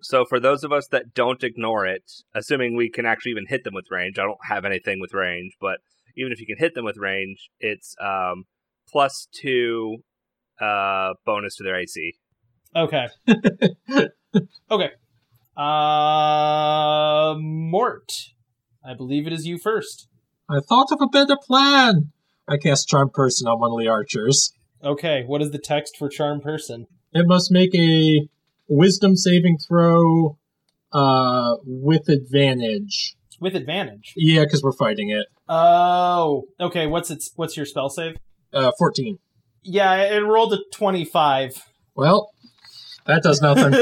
[0.00, 2.02] So for those of us that don't ignore it,
[2.34, 5.54] assuming we can actually even hit them with range, I don't have anything with range,
[5.60, 5.78] but
[6.16, 8.44] even if you can hit them with range, it's um,
[8.88, 9.98] plus two
[10.60, 12.14] uh, bonus to their AC.
[12.74, 13.06] Okay.
[14.70, 14.90] okay.
[15.56, 18.12] Uh, Mort.
[18.84, 20.08] I believe it is you first.
[20.48, 22.12] I thought of a better plan.
[22.46, 24.54] I cast Charm Person on one of the archers.
[24.82, 25.24] Okay.
[25.26, 26.86] What is the text for charm person?
[27.12, 28.28] It must make a
[28.68, 30.38] Wisdom saving throw
[30.92, 33.16] uh, with advantage.
[33.40, 34.12] With advantage.
[34.14, 35.26] Yeah, because we're fighting it.
[35.48, 36.44] Oh.
[36.60, 36.86] Okay.
[36.86, 38.16] What's its What's your spell save?
[38.52, 39.18] Uh, 14.
[39.70, 41.62] Yeah, it rolled a twenty-five.
[41.94, 42.30] Well,
[43.06, 43.74] that does nothing.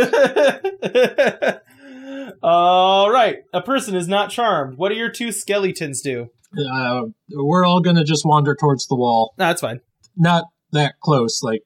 [2.42, 3.36] All right.
[3.52, 4.78] A person is not charmed.
[4.78, 6.28] What do your two skeletons do?
[6.58, 9.34] uh, we're all gonna just wander towards the wall.
[9.38, 9.80] No, that's fine.
[10.16, 11.60] Not that close, like,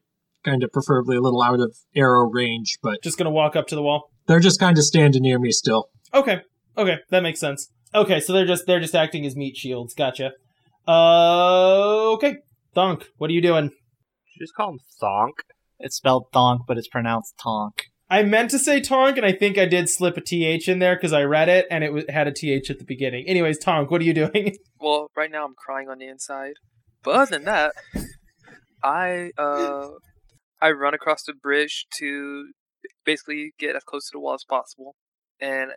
[0.45, 3.75] kind of preferably a little out of arrow range, but Just gonna walk up to
[3.75, 4.11] the wall.
[4.27, 5.89] they're just kind of standing near me still.
[6.13, 6.41] Okay.
[6.77, 7.71] Okay, that makes sense.
[7.95, 9.95] Okay, so they're just they're just acting as meat shields.
[9.95, 10.33] Gotcha.
[10.89, 12.37] Uh, okay.
[12.75, 13.71] Thunk, what are you doing?
[14.41, 15.33] Did you just call him Thonk?
[15.81, 17.89] It's spelled thonk, but it's pronounced tonk.
[18.09, 20.97] I meant to say Tonk, and I think I did slip a th in there
[20.97, 23.27] because I read it and it had a th at the beginning.
[23.29, 24.57] Anyways, Tonk, what are you doing?
[24.83, 26.55] Well, right now I'm crying on the inside.
[27.05, 27.75] But other than that,
[28.83, 29.89] I uh
[30.59, 32.53] I run across the bridge to
[33.05, 34.97] basically get as close to the wall as possible.
[35.39, 35.73] And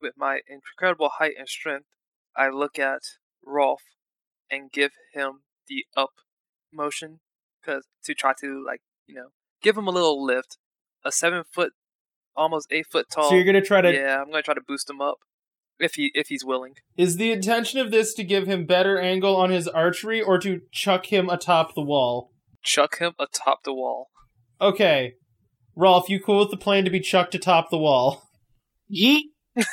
[0.00, 1.84] with my incredible height and strength,
[2.34, 3.02] I look at
[3.44, 3.82] Rolf
[4.50, 6.14] and give him the up
[6.72, 7.20] motion
[7.64, 9.28] cuz to try to like, you know,
[9.62, 10.58] give him a little lift.
[11.04, 11.72] A 7 foot
[12.36, 13.30] almost 8 foot tall.
[13.30, 13.92] so you're gonna try to.
[13.92, 15.18] Yeah, I'm going to try to boost him up
[15.78, 16.74] if he if he's willing.
[16.96, 20.60] Is the intention of this to give him better angle on his archery or to
[20.72, 22.32] chuck him atop the wall?
[22.62, 24.08] Chuck him atop the wall.
[24.60, 25.14] Okay,
[25.74, 28.24] Rolf, you cool with the plan to be chucked atop the wall?
[28.94, 29.22] Yeet!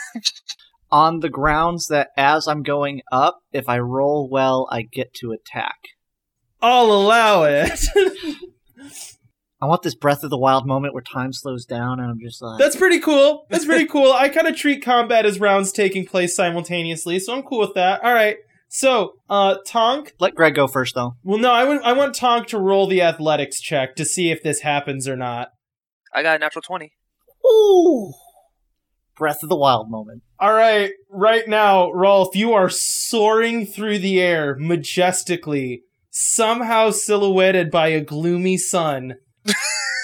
[0.90, 5.34] On the grounds that as I'm going up, if I roll well, I get to
[5.34, 5.76] attack.
[6.62, 7.80] I'll allow it.
[9.60, 12.42] I want this Breath of the Wild moment where time slows down and I'm just
[12.42, 13.46] like, That's pretty cool.
[13.50, 14.12] That's pretty cool.
[14.12, 18.04] I kind of treat combat as rounds taking place simultaneously, so I'm cool with that.
[18.04, 18.38] All right.
[18.70, 20.14] So, uh, Tonk.
[20.20, 21.16] let Greg go first though.
[21.24, 24.44] Well, no, I would- I want Tonk to roll the athletics check to see if
[24.44, 25.50] this happens or not.
[26.14, 26.92] I got a natural 20.
[27.46, 28.14] Ooh!
[29.18, 30.22] Breath of the Wild moment.
[30.40, 35.82] All right, right now, Rolf, you are soaring through the air majestically,
[36.18, 39.16] somehow silhouetted by a gloomy sun.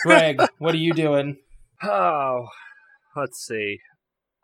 [0.04, 1.38] Greg, what are you doing?
[1.82, 2.45] Oh,
[3.15, 3.80] let's see.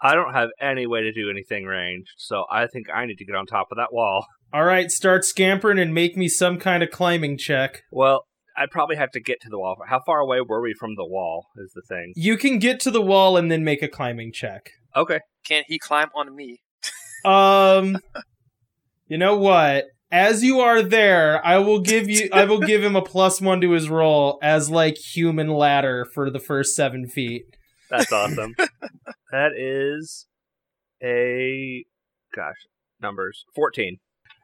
[0.02, 3.26] I don't have any way to do anything ranged, so I think I need to
[3.26, 4.26] get on top of that wall.
[4.52, 7.84] All right, start scampering and make me some kind of climbing check.
[7.92, 8.24] Well,
[8.58, 9.78] I'd probably have to get to the wall.
[9.88, 11.48] How far away were we from the wall?
[11.58, 12.14] Is the thing.
[12.16, 14.72] You can get to the wall and then make a climbing check.
[14.96, 15.20] Okay.
[15.46, 16.62] Can't he climb on me?
[17.26, 17.98] Um,
[19.08, 19.86] you know what?
[20.12, 22.30] As you are there, I will give you.
[22.32, 26.30] I will give him a plus one to his roll as like human ladder for
[26.30, 27.44] the first seven feet.
[27.90, 28.56] That's awesome.
[29.32, 30.26] that is
[31.04, 31.86] a
[32.36, 32.56] gosh,
[33.02, 33.44] numbers.
[33.56, 33.98] 14.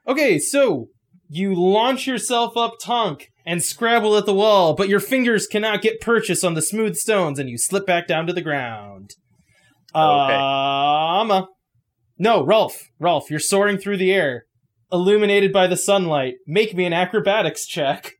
[0.07, 0.89] Okay, so
[1.29, 6.01] you launch yourself up Tonk and scrabble at the wall, but your fingers cannot get
[6.01, 9.11] purchase on the smooth stones, and you slip back down to the ground.
[9.93, 10.33] Okay.
[10.33, 11.47] Um,
[12.17, 12.89] no, Rolf.
[12.99, 14.44] Rolf, you're soaring through the air,
[14.91, 16.35] illuminated by the sunlight.
[16.45, 18.13] Make me an acrobatics check.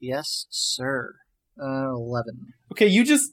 [0.00, 1.14] Yes, sir.
[1.60, 2.52] Uh, 11.
[2.72, 3.32] Okay, you just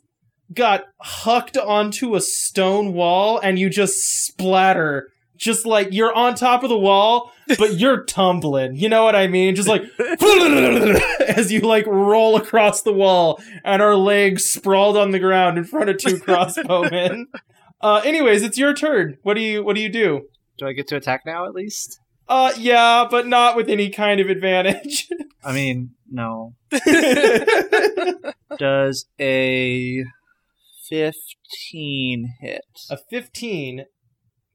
[0.54, 5.10] got hucked onto a stone wall and you just splatter.
[5.36, 8.76] Just like you're on top of the wall, but you're tumbling.
[8.76, 9.56] You know what I mean?
[9.56, 9.84] Just like
[11.28, 15.64] as you like roll across the wall and our legs sprawled on the ground in
[15.64, 17.26] front of two crossbowmen.
[17.80, 19.18] Uh anyways, it's your turn.
[19.22, 20.28] What do you what do you do?
[20.58, 22.00] Do I get to attack now at least?
[22.30, 25.08] Uh yeah, but not with any kind of advantage.
[25.44, 26.56] I mean, no.
[28.58, 30.04] Does a
[30.90, 32.62] 15 hit?
[32.90, 33.86] A 15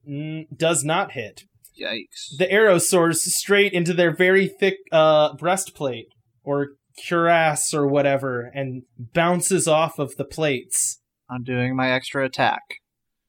[0.09, 1.45] mm, does not hit.
[1.81, 2.37] Yikes.
[2.37, 6.09] The arrow soars straight into their very thick uh, breastplate
[6.45, 11.01] or cuirass or whatever and bounces off of the plates.
[11.31, 12.63] I'm doing my extra attack.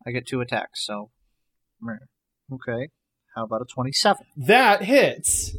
[0.06, 1.12] I get two attacks, so.
[2.52, 2.90] Okay.
[3.36, 4.26] How about a 27?
[4.38, 5.56] That hits.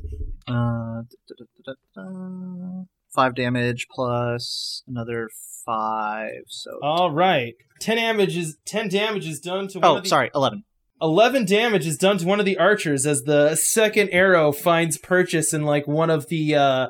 [0.47, 2.85] Uh, da, da, da, da, da.
[3.13, 5.29] Five damage plus another
[5.65, 6.79] five, so.
[6.83, 7.55] All right.
[7.81, 10.65] 10 damage is 10 damage is done to one oh, of the sorry, 11.
[11.03, 15.53] 11 damage is done to one of the archers as the second arrow finds purchase
[15.53, 16.87] in like one of the uh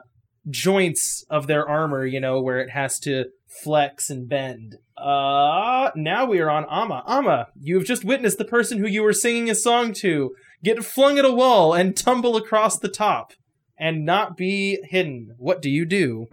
[0.51, 3.25] joints of their armor, you know, where it has to
[3.63, 4.77] flex and bend.
[4.97, 7.03] Uh now we are on Amma.
[7.07, 10.85] Amma, you have just witnessed the person who you were singing a song to get
[10.85, 13.33] flung at a wall and tumble across the top
[13.79, 15.35] and not be hidden.
[15.39, 16.27] What do you do?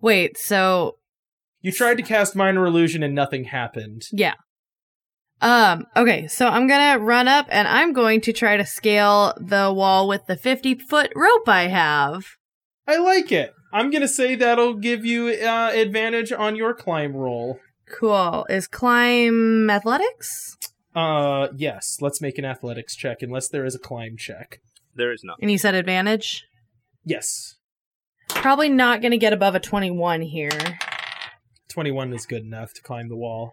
[0.00, 0.96] Wait, so
[1.60, 4.02] You tried to cast minor illusion and nothing happened.
[4.12, 4.34] yeah.
[5.40, 9.72] Um, okay, so I'm gonna run up and I'm going to try to scale the
[9.74, 12.24] wall with the 50 foot rope I have.
[12.86, 13.52] I like it.
[13.72, 17.58] I'm gonna say that'll give you uh, advantage on your climb roll.
[17.90, 18.46] Cool.
[18.48, 20.56] Is climb athletics?
[20.94, 21.98] Uh, yes.
[22.00, 24.60] Let's make an athletics check, unless there is a climb check.
[24.94, 25.36] There is none.
[25.40, 26.44] And you said advantage?
[27.04, 27.56] Yes,
[28.28, 30.50] Probably not gonna get above a 21 here.
[31.68, 33.52] twenty-one is good enough to climb the wall.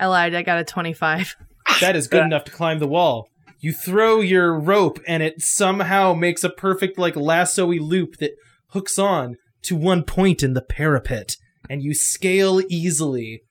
[0.00, 1.34] I lied, I got a 25.
[1.80, 3.28] That is good enough to climb the wall.
[3.60, 8.32] You throw your rope, and it somehow makes a perfect like lasso-y loop that
[8.70, 11.36] hooks on to one point in the parapet,
[11.68, 13.42] and you scale easily.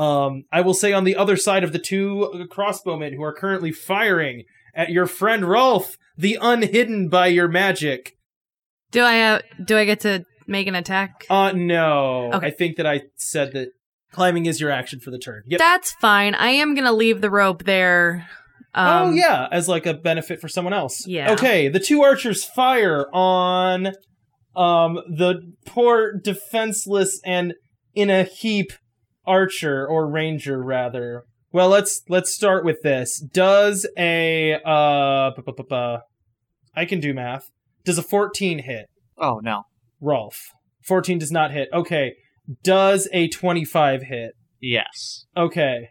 [0.00, 3.70] Um, I will say on the other side of the two crossbowmen who are currently
[3.70, 8.12] firing at your friend Rolf, the unhidden by your magic.
[8.92, 11.26] Do I have, do I get to make an attack?
[11.28, 12.30] Uh, no.
[12.32, 12.46] Okay.
[12.46, 13.72] I think that I said that
[14.10, 15.42] climbing is your action for the turn.
[15.48, 15.58] Yep.
[15.58, 16.34] That's fine.
[16.34, 18.26] I am gonna leave the rope there.
[18.74, 21.06] Um, oh yeah, as like a benefit for someone else.
[21.06, 21.32] Yeah.
[21.32, 23.88] Okay, the two archers fire on
[24.56, 27.54] um the poor defenseless and
[27.94, 28.72] in a heap
[29.30, 31.24] archer or ranger rather.
[31.52, 33.20] Well, let's let's start with this.
[33.20, 35.98] Does a uh bu- bu- bu- bu-
[36.74, 37.50] I can do math.
[37.84, 38.86] Does a 14 hit?
[39.18, 39.62] Oh, no.
[40.00, 40.50] Rolf.
[40.86, 41.68] 14 does not hit.
[41.72, 42.14] Okay.
[42.62, 44.32] Does a 25 hit?
[44.60, 45.26] Yes.
[45.36, 45.88] Okay.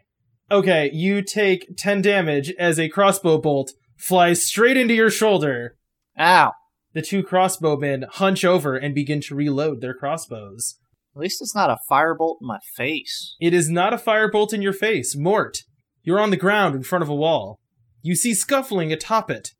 [0.50, 5.76] Okay, you take 10 damage as a crossbow bolt flies straight into your shoulder.
[6.18, 6.52] Ow.
[6.92, 10.76] The two crossbowmen hunch over and begin to reload their crossbows.
[11.14, 13.36] At least it's not a firebolt in my face.
[13.40, 15.16] It is not a firebolt in your face.
[15.16, 15.58] Mort,
[16.02, 17.58] you're on the ground in front of a wall.
[18.02, 19.50] You see scuffling atop it.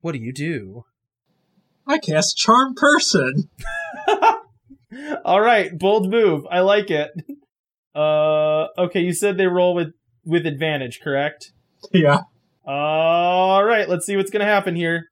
[0.00, 0.84] What do you do?
[1.86, 3.48] I cast Charm Person.
[5.24, 6.44] All right, bold move.
[6.50, 7.10] I like it.
[7.94, 9.88] Uh, okay, you said they roll with
[10.24, 11.50] with advantage, correct?
[11.92, 12.20] Yeah.
[12.64, 15.06] All right, let's see what's gonna happen here.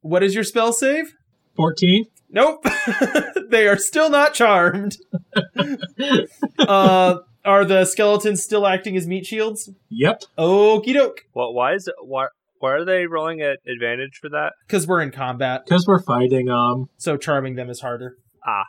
[0.00, 1.12] What is your spell save?
[1.56, 2.06] 14.
[2.34, 2.66] Nope.
[3.50, 4.96] they are still not charmed.
[6.58, 9.70] uh, are the skeletons still acting as meat shields?
[9.88, 10.24] Yep.
[10.36, 11.20] Okie doke.
[11.32, 11.54] What?
[11.54, 11.94] Why is it?
[12.02, 12.26] Why?
[12.58, 14.52] Why are they rolling at advantage for that?
[14.66, 18.16] Because we're in combat, Because we're fighting, um, so charming them is harder.
[18.44, 18.64] Ah.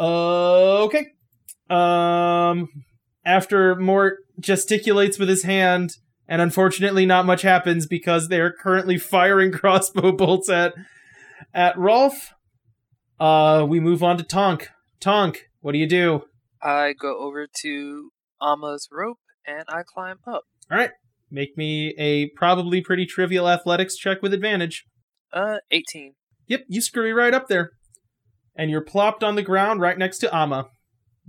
[0.00, 1.06] Okay.
[1.68, 2.68] Um,
[3.24, 5.96] after Mort gesticulates with his hand,
[6.28, 10.72] and unfortunately not much happens because they are currently firing crossbow bolts at
[11.52, 12.32] at Rolf.
[13.22, 14.68] Uh, we move on to Tonk.
[14.98, 16.24] Tonk, what do you do?
[16.60, 18.10] I go over to
[18.42, 20.42] Amma's rope and I climb up.
[20.68, 20.90] All right,
[21.30, 24.86] make me a probably pretty trivial athletics check with advantage.
[25.32, 26.14] Uh, 18.
[26.48, 27.70] Yep, you scurry right up there.
[28.56, 30.66] And you're plopped on the ground right next to Ama,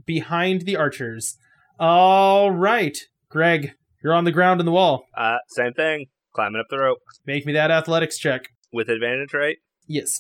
[0.04, 1.38] behind the archers.
[1.80, 2.98] All right,
[3.30, 5.06] Greg, you're on the ground in the wall.
[5.16, 6.08] Uh, same thing.
[6.34, 8.46] Climbing up the rope Make me that athletics check.
[8.72, 9.58] with advantage, right?
[9.88, 10.18] Yes.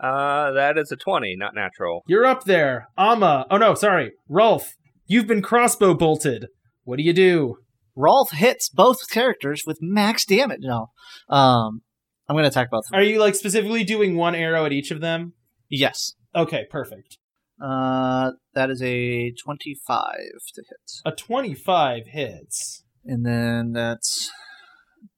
[0.00, 2.04] Uh, that is a twenty, not natural.
[2.06, 2.88] You're up there.
[2.96, 3.46] Amma.
[3.50, 4.12] Oh no, sorry.
[4.28, 6.46] Rolf, you've been crossbow bolted.
[6.84, 7.56] What do you do?
[7.96, 10.60] Rolf hits both characters with max damage.
[10.62, 10.90] No.
[11.28, 11.82] Um,
[12.28, 13.00] I'm going to attack both of them.
[13.00, 15.32] Are you like specifically doing one arrow at each of them?
[15.68, 16.14] Yes.
[16.34, 17.18] Okay, perfect.
[17.60, 20.14] Uh, that is a 25
[20.54, 20.92] to hit.
[21.04, 22.84] A 25 hits.
[23.04, 24.30] And then that's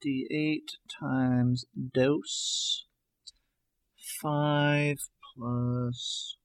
[0.05, 0.61] d8
[0.99, 2.85] times dose.
[4.21, 4.97] 5
[5.35, 6.37] plus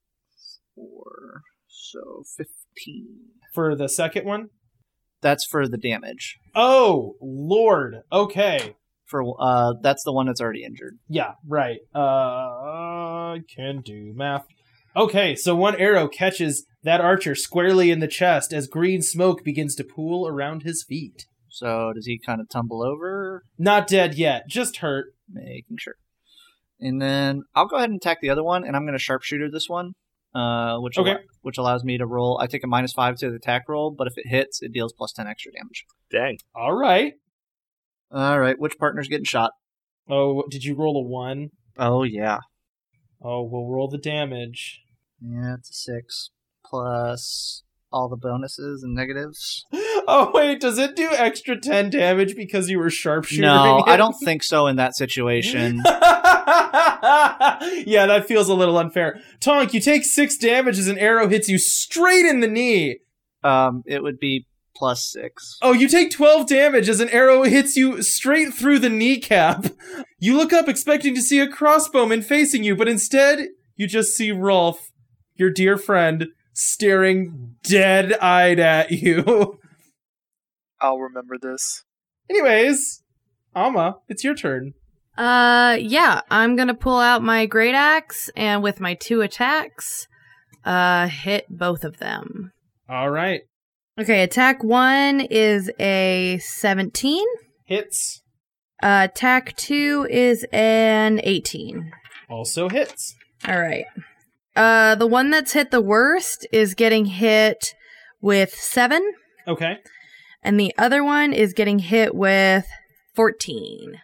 [0.75, 1.43] 4.
[1.69, 3.07] So 15.
[3.55, 4.49] For the second one?
[5.21, 6.39] That's for the damage.
[6.55, 7.97] Oh, lord.
[8.13, 8.77] Okay.
[9.07, 10.99] For uh, that's the one that's already injured.
[11.09, 11.79] Yeah, right.
[11.95, 14.47] Uh, I can do math.
[14.97, 19.75] Okay, so one arrow catches that archer squarely in the chest as green smoke begins
[19.77, 21.27] to pool around his feet.
[21.49, 23.45] So does he kind of tumble over?
[23.59, 25.15] Not dead yet, just hurt.
[25.31, 25.97] Making sure.
[26.81, 29.51] And then I'll go ahead and attack the other one, and I'm going to sharpshooter
[29.51, 29.93] this one,
[30.35, 31.13] uh, which Okay.
[31.13, 32.39] al- which allows me to roll.
[32.41, 34.93] I take a minus five to the attack roll, but if it hits, it deals
[34.93, 35.85] plus ten extra damage.
[36.11, 36.39] Dang.
[36.55, 37.15] All right.
[38.11, 39.51] All right, which partner's getting shot?
[40.09, 41.49] Oh, did you roll a one?
[41.79, 42.39] Oh yeah,
[43.21, 44.81] Oh, we'll roll the damage.
[45.21, 46.31] yeah, it's a six
[46.65, 47.63] plus
[47.93, 49.65] all the bonuses and negatives.
[50.17, 53.43] Oh wait, does it do extra ten damage because you were sharpshooting?
[53.43, 55.83] No, I don't think so in that situation.
[55.85, 55.97] yeah,
[58.07, 59.21] that feels a little unfair.
[59.41, 62.99] Tonk, you take six damage as an arrow hits you straight in the knee.
[63.43, 65.57] um, it would be plus six.
[65.63, 69.67] Oh, you take 12 damage as an arrow hits you straight through the kneecap.
[70.19, 74.33] You look up expecting to see a crossbowman facing you, but instead, you just see
[74.33, 74.91] Rolf,
[75.35, 79.59] your dear friend, staring dead eyed at you.
[80.81, 81.85] I'll remember this.
[82.29, 83.03] Anyways,
[83.55, 84.75] Amma, it's your turn.
[85.17, 90.07] Uh, yeah, I'm gonna pull out my great axe and with my two attacks,
[90.65, 92.53] uh, hit both of them.
[92.89, 93.43] All right.
[93.99, 97.25] Okay, attack one is a 17.
[97.65, 98.23] Hits.
[98.83, 101.91] Uh, attack two is an 18.
[102.29, 103.15] Also hits.
[103.49, 103.87] All right.
[104.55, 107.75] Uh, the one that's hit the worst is getting hit
[108.21, 109.03] with seven,
[109.49, 109.79] Okay.
[110.47, 112.65] And the other one is getting hit with
[113.17, 114.01] 14.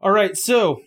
[0.00, 0.82] All right, so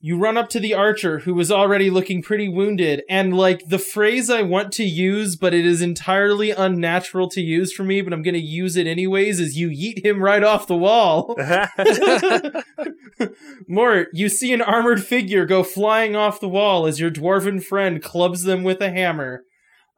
[0.00, 3.78] you run up to the archer who was already looking pretty wounded, and like the
[3.78, 8.14] phrase I want to use, but it is entirely unnatural to use for me, but
[8.14, 11.36] I'm going to use it anyways, is you yeet him right off the wall.
[13.68, 18.02] Mort, you see an armored figure go flying off the wall as your dwarven friend
[18.02, 19.44] clubs them with a hammer.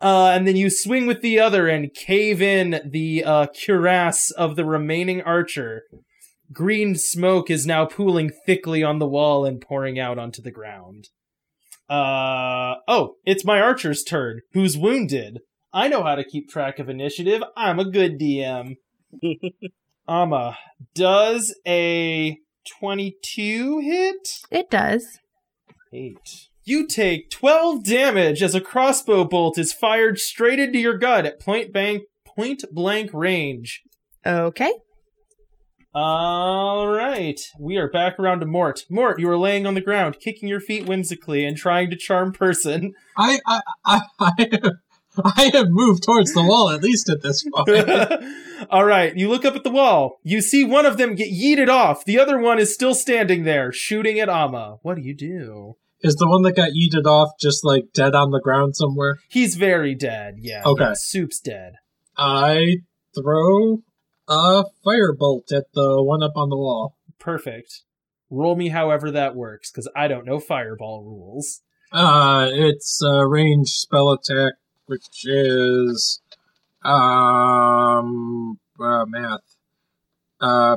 [0.04, 4.54] Uh, and then you swing with the other and cave in the uh, cuirass of
[4.54, 5.84] the remaining archer.
[6.52, 11.08] Green smoke is now pooling thickly on the wall and pouring out onto the ground.
[11.88, 15.38] Uh oh, it's my archer's turn, who's wounded.
[15.72, 17.42] I know how to keep track of initiative.
[17.56, 18.76] I'm a good DM.
[20.08, 20.58] Amma,
[20.94, 22.36] does a
[22.78, 24.28] 22 hit?
[24.50, 25.18] It does.
[25.94, 26.50] Eight.
[26.66, 31.38] You take 12 damage as a crossbow bolt is fired straight into your gut at
[31.38, 33.82] point blank, point blank range.
[34.24, 34.72] Okay.
[35.94, 38.84] All right, we are back around to Mort.
[38.90, 42.32] Mort, you are laying on the ground, kicking your feet whimsically and trying to charm
[42.32, 42.94] person.
[43.16, 44.70] I I I I,
[45.22, 47.68] I have moved towards the wall at least at this point.
[48.70, 50.18] All right, you look up at the wall.
[50.22, 52.06] You see one of them get yeeted off.
[52.06, 54.78] The other one is still standing there, shooting at Amma.
[54.80, 55.76] What do you do?
[56.04, 59.20] Is the one that got yeeted off just like dead on the ground somewhere?
[59.26, 60.34] He's very dead.
[60.38, 60.62] Yeah.
[60.66, 60.84] Okay.
[60.84, 61.76] yeah, Soup's dead.
[62.14, 62.76] I
[63.16, 63.82] throw
[64.28, 66.98] a firebolt at the one up on the wall.
[67.18, 67.84] Perfect.
[68.28, 71.62] Roll me however that works, because I don't know fireball rules.
[71.90, 76.20] Uh, it's a range spell attack, which is
[76.82, 79.40] um uh, math.
[80.38, 80.76] Uh,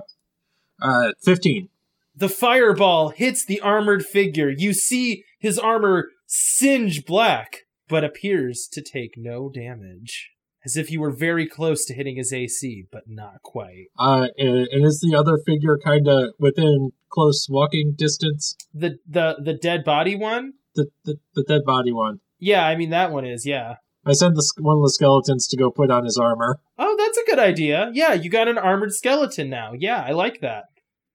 [0.81, 1.67] uh, fifteen.
[2.17, 4.49] The fireball hits the armored figure.
[4.49, 10.31] You see his armor singe black, but appears to take no damage.
[10.65, 13.85] As if you were very close to hitting his AC, but not quite.
[13.99, 18.55] Uh, and, and is the other figure kind of within close walking distance?
[18.73, 20.53] The the the dead body one?
[20.73, 22.19] The, the the dead body one.
[22.39, 23.75] Yeah, I mean that one is, yeah.
[24.05, 26.59] I sent the, one of the skeletons to go put on his armor.
[26.79, 27.91] Oh, that's a good idea.
[27.93, 29.73] Yeah, you got an armored skeleton now.
[29.77, 30.63] Yeah, I like that.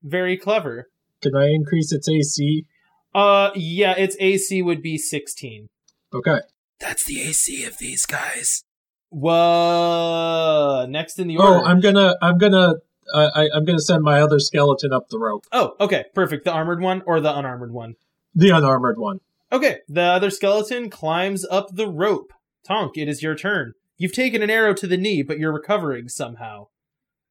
[0.03, 0.89] Very clever.
[1.23, 2.67] Can I increase its AC?
[3.15, 5.69] Uh yeah, its AC would be 16.
[6.15, 6.41] Okay.
[6.81, 8.65] That's the AC of these guys.
[9.11, 10.87] Whoa!
[10.89, 11.59] Next in the order.
[11.59, 12.77] Oh, I'm gonna I'm gonna
[13.13, 15.45] uh, I, I'm gonna send my other skeleton up the rope.
[15.53, 16.45] Oh, okay, perfect.
[16.45, 17.97] The armored one or the unarmored one?
[18.35, 19.21] The unarmored one.
[19.53, 22.33] Okay, the other skeleton climbs up the rope.
[22.67, 23.75] Tonk, it is your turn.
[23.99, 26.69] You've taken an arrow to the knee, but you're recovering somehow.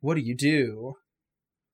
[0.02, 0.98] What do you do?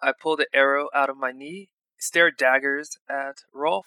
[0.01, 3.85] I pull the arrow out of my knee, stare daggers at Rolf,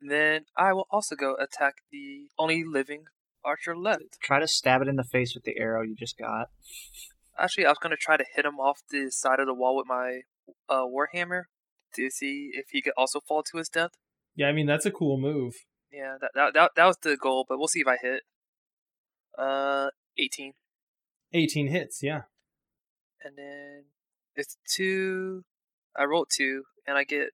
[0.00, 3.04] then I will also go attack the only living
[3.44, 4.20] archer left.
[4.22, 6.48] Try to stab it in the face with the arrow you just got.
[7.38, 9.76] Actually, I was going to try to hit him off the side of the wall
[9.76, 10.20] with my
[10.68, 11.44] uh, warhammer
[11.94, 13.92] to see if he could also fall to his death.
[14.34, 15.54] Yeah, I mean that's a cool move.
[15.92, 18.22] Yeah, that that that, that was the goal, but we'll see if I hit.
[19.36, 20.52] Uh, 18.
[21.32, 22.22] 18 hits, yeah.
[23.22, 23.84] And then
[24.34, 25.44] it's two.
[25.96, 27.30] I rolled two, and I get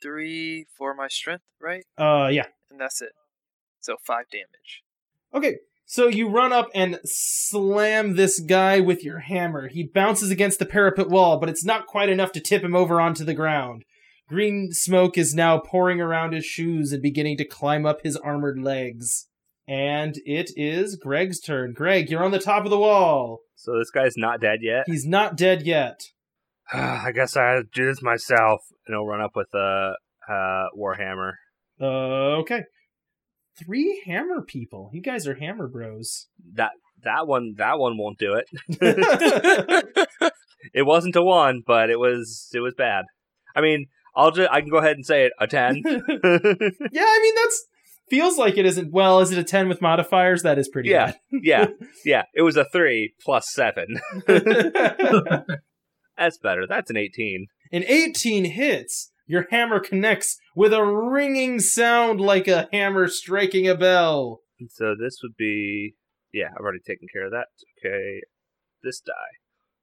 [0.00, 1.84] three for my strength, right?
[1.96, 2.46] Uh yeah.
[2.70, 3.12] And that's it.
[3.80, 4.82] So five damage.
[5.34, 5.58] Okay.
[5.86, 9.68] So you run up and slam this guy with your hammer.
[9.68, 13.00] He bounces against the parapet wall, but it's not quite enough to tip him over
[13.00, 13.84] onto the ground.
[14.28, 18.58] Green smoke is now pouring around his shoes and beginning to climb up his armored
[18.60, 19.28] legs.
[19.66, 21.72] And it is Greg's turn.
[21.72, 23.40] Greg, you're on the top of the wall.
[23.54, 24.84] So this guy's not dead yet.
[24.86, 26.10] He's not dead yet.
[26.72, 29.94] I guess I do this myself, and I'll run up with a
[30.28, 31.32] uh, warhammer.
[31.80, 32.64] Uh, okay,
[33.58, 34.90] three hammer people.
[34.92, 36.26] You guys are hammer bros.
[36.54, 36.72] That
[37.04, 38.46] that one that one won't do it.
[40.74, 43.04] it wasn't a one, but it was it was bad.
[43.54, 45.82] I mean, I'll just I can go ahead and say it a ten.
[45.86, 47.66] yeah, I mean that's
[48.10, 51.06] feels like it isn't well is it a 10 with modifiers that is pretty yeah
[51.06, 51.16] bad.
[51.42, 51.66] yeah
[52.06, 54.00] yeah it was a 3 plus 7
[56.18, 56.66] that's better.
[56.66, 57.46] That's an eighteen.
[57.70, 59.12] An 18 hits.
[59.26, 64.40] Your hammer connects with a ringing sound like a hammer striking a bell.
[64.70, 65.94] So this would be
[66.32, 66.48] yeah.
[66.54, 67.46] I've already taken care of that.
[67.78, 68.22] Okay,
[68.82, 69.12] this die.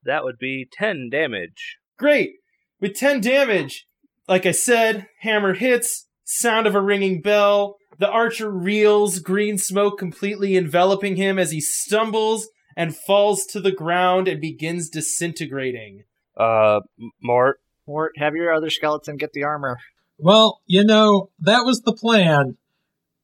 [0.04, 1.78] That would be ten damage.
[1.98, 2.34] Great.
[2.82, 3.88] With 10 damage,
[4.28, 7.78] like I said, hammer hits, sound of a ringing bell.
[7.98, 13.72] The archer reels, green smoke completely enveloping him as he stumbles and falls to the
[13.72, 16.04] ground and begins disintegrating.
[16.38, 16.82] Uh,
[17.22, 17.60] Mort.
[17.88, 19.78] Mort, have your other skeleton get the armor.
[20.18, 22.58] Well, you know, that was the plan.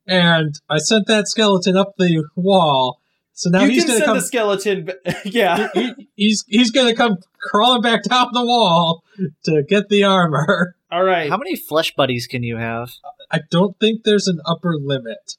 [0.07, 2.99] And I sent that skeleton up the wall.
[3.33, 4.85] So now you he's gonna send come the skeleton.
[4.85, 5.69] ba- yeah.
[5.73, 9.03] he, he's he's gonna come crawling back down the wall
[9.45, 10.75] to get the armor.
[10.91, 11.29] All right.
[11.29, 12.91] How many flesh buddies can you have?
[13.31, 15.37] I don't think there's an upper limit.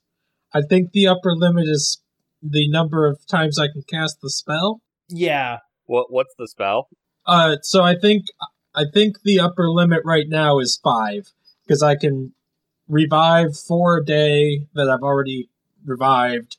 [0.54, 2.00] I think the upper limit is
[2.42, 4.80] the number of times I can cast the spell.
[5.08, 5.58] Yeah.
[5.84, 6.88] What what's the spell?
[7.26, 8.26] Uh, so I think
[8.74, 11.32] I think the upper limit right now is five
[11.64, 12.32] because I can
[12.88, 15.48] revive four a day that I've already
[15.84, 16.56] revived,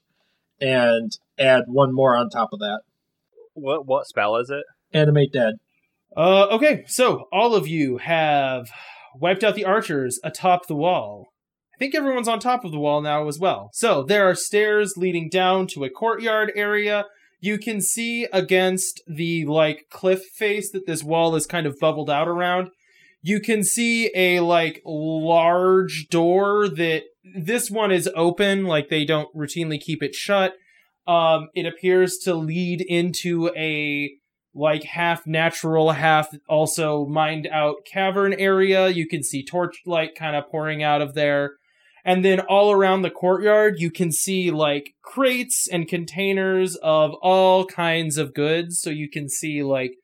[0.60, 2.82] and add one more on top of that.
[3.54, 4.64] What what spell is it?
[4.94, 5.56] Animate dead.
[6.16, 8.70] Uh, okay, so all of you have
[9.16, 11.34] wiped out the archers atop the wall.
[11.74, 13.72] I think everyone's on top of the wall now as well.
[13.74, 17.06] So there are stairs leading down to a courtyard area.
[17.44, 22.10] You can see against the like cliff face that this wall is kind of bubbled
[22.10, 22.70] out around.
[23.22, 27.04] You can see a like large door that
[27.36, 30.54] this one is open, like they don't routinely keep it shut.
[31.06, 34.12] Um, it appears to lead into a
[34.56, 38.88] like half natural, half also mined out cavern area.
[38.88, 41.56] You can see torchlight kind of pouring out of there.
[42.06, 47.66] And then all around the courtyard, you can see like crates and containers of all
[47.66, 48.82] kinds of goods.
[48.82, 49.96] So you can see like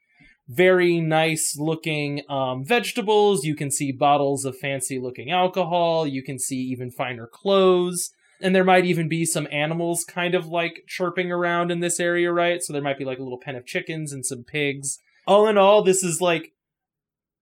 [0.47, 3.43] very nice looking um, vegetables.
[3.43, 6.07] You can see bottles of fancy looking alcohol.
[6.07, 8.11] You can see even finer clothes.
[8.41, 12.31] And there might even be some animals kind of like chirping around in this area,
[12.31, 12.63] right?
[12.63, 14.99] So there might be like a little pen of chickens and some pigs.
[15.27, 16.53] All in all, this is like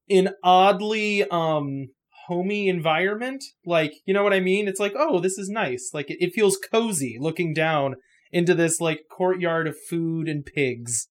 [0.10, 1.90] an oddly um
[2.28, 3.44] homey environment.
[3.66, 4.68] Like, you know what I mean?
[4.68, 5.92] It's like, oh, this is nice.
[5.94, 7.96] Like it, it feels cozy looking down
[8.32, 11.08] into this like courtyard of food and pigs.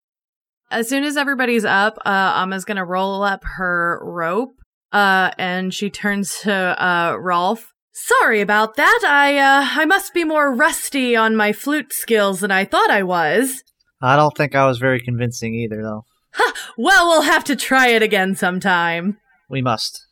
[0.70, 4.56] As soon as everybody's up, uh, Amma's gonna roll up her rope,
[4.92, 7.72] uh, and she turns to uh, Rolf.
[7.92, 9.00] Sorry about that.
[9.06, 13.04] I uh, I must be more rusty on my flute skills than I thought I
[13.04, 13.62] was.
[14.02, 16.04] I don't think I was very convincing either, though.
[16.32, 16.52] Ha!
[16.76, 19.18] Well, we'll have to try it again sometime.
[19.48, 20.05] We must.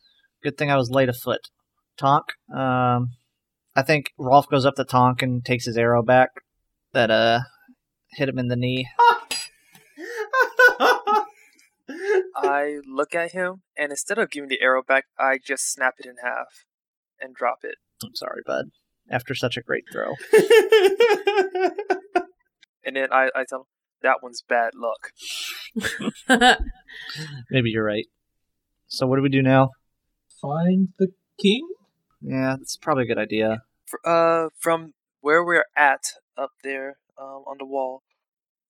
[0.45, 1.49] Good thing I was light of foot.
[1.97, 2.25] Tonk.
[2.55, 3.13] Um,
[3.75, 6.29] I think Rolf goes up to Tonk and takes his arrow back.
[6.93, 7.39] That uh,
[8.11, 8.87] hit him in the knee.
[12.35, 16.05] I look at him, and instead of giving the arrow back, I just snap it
[16.05, 16.65] in half
[17.19, 17.77] and drop it.
[18.03, 18.65] I'm sorry, bud.
[19.09, 20.13] After such a great throw.
[22.85, 23.65] And then I, I tell him,
[24.03, 25.09] that one's bad luck.
[27.49, 28.05] Maybe you're right.
[28.87, 29.71] So what do we do now?
[30.45, 31.67] Find the king.
[32.21, 33.63] Yeah, that's probably a good idea.
[33.85, 36.03] Fr uh, from where we're at
[36.37, 38.03] up there um, on the wall,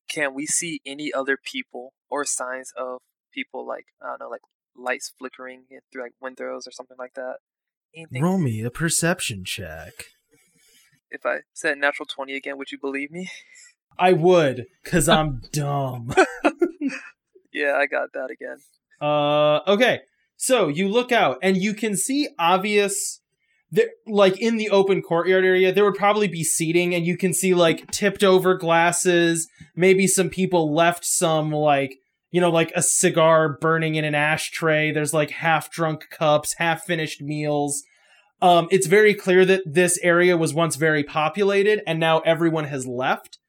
[0.07, 2.99] can we see any other people or signs of
[3.33, 4.41] people like I don't know, like
[4.75, 7.37] lights flickering through like windows or something like that?
[7.95, 8.21] Anything?
[8.21, 9.93] Roll me a perception check.
[11.11, 13.29] If I said natural twenty again, would you believe me?
[13.99, 16.13] I would, cause I'm dumb.
[17.53, 18.57] yeah, I got that again.
[19.01, 20.01] Uh, okay.
[20.37, 23.21] So you look out and you can see obvious,
[23.71, 27.33] there, like in the open courtyard area, there would probably be seating, and you can
[27.33, 29.47] see like tipped over glasses.
[29.75, 31.97] Maybe some people left some like
[32.31, 34.91] you know like a cigar burning in an ashtray.
[34.91, 37.83] There's like half drunk cups, half finished meals.
[38.41, 42.85] Um, it's very clear that this area was once very populated and now everyone has
[42.85, 43.39] left.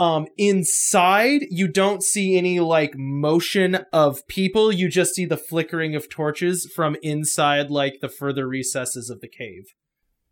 [0.00, 4.72] Um, inside, you don't see any like motion of people.
[4.72, 9.28] You just see the flickering of torches from inside, like the further recesses of the
[9.28, 9.74] cave.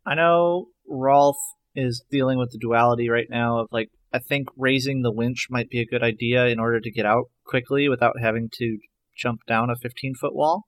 [0.07, 1.37] I know Rolf
[1.75, 5.69] is dealing with the duality right now of like I think raising the winch might
[5.69, 8.79] be a good idea in order to get out quickly without having to
[9.15, 10.65] jump down a 15 foot wall.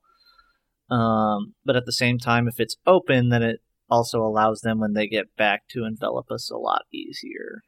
[0.90, 4.92] Um, but at the same time, if it's open, then it also allows them when
[4.92, 7.62] they get back to envelop us a lot easier.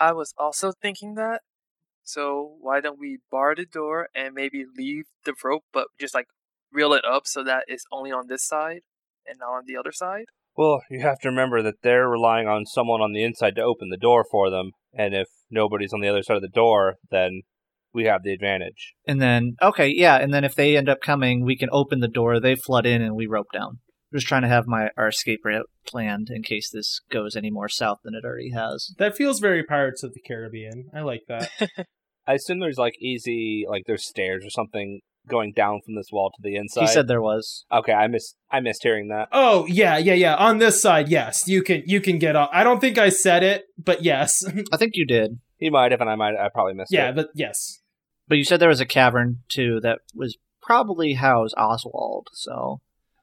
[0.00, 1.42] I was also thinking that.
[2.02, 6.26] So why don't we bar the door and maybe leave the rope, but just like
[6.72, 8.80] reel it up so that it's only on this side
[9.26, 10.26] and not on the other side?
[10.56, 13.90] Well, you have to remember that they're relying on someone on the inside to open
[13.90, 17.42] the door for them, and if nobody's on the other side of the door, then
[17.92, 18.94] we have the advantage.
[19.06, 22.08] And then, okay, yeah, and then if they end up coming, we can open the
[22.08, 23.80] door, they flood in, and we rope down.
[24.12, 27.50] I'm just trying to have my our escape route planned in case this goes any
[27.50, 28.94] more south than it already has.
[28.98, 30.90] That feels very Pirates of the Caribbean.
[30.94, 31.50] I like that.
[32.26, 36.30] I assume there's like easy, like there's stairs or something going down from this wall
[36.30, 36.82] to the inside.
[36.82, 37.64] He said there was.
[37.72, 38.36] Okay, I missed.
[38.50, 39.28] I missed hearing that.
[39.32, 40.34] oh yeah, yeah, yeah.
[40.36, 42.50] On this side, yes, you can you can get off.
[42.52, 45.38] I don't think I said it, but yes, I think you did.
[45.58, 46.36] He might have, and I might.
[46.36, 46.96] I probably missed it.
[46.96, 47.16] yeah, it.
[47.16, 47.80] but yes.
[48.28, 52.28] But you said there was a cavern too that was probably housed Oswald.
[52.32, 52.80] So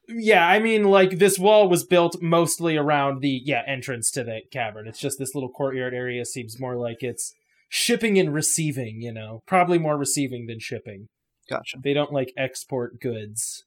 [0.07, 4.41] Yeah, I mean, like this wall was built mostly around the yeah entrance to the
[4.51, 4.87] cavern.
[4.87, 7.33] It's just this little courtyard area seems more like it's
[7.69, 9.01] shipping and receiving.
[9.01, 11.07] You know, probably more receiving than shipping.
[11.49, 11.77] gotcha.
[11.81, 13.63] They don't like export goods.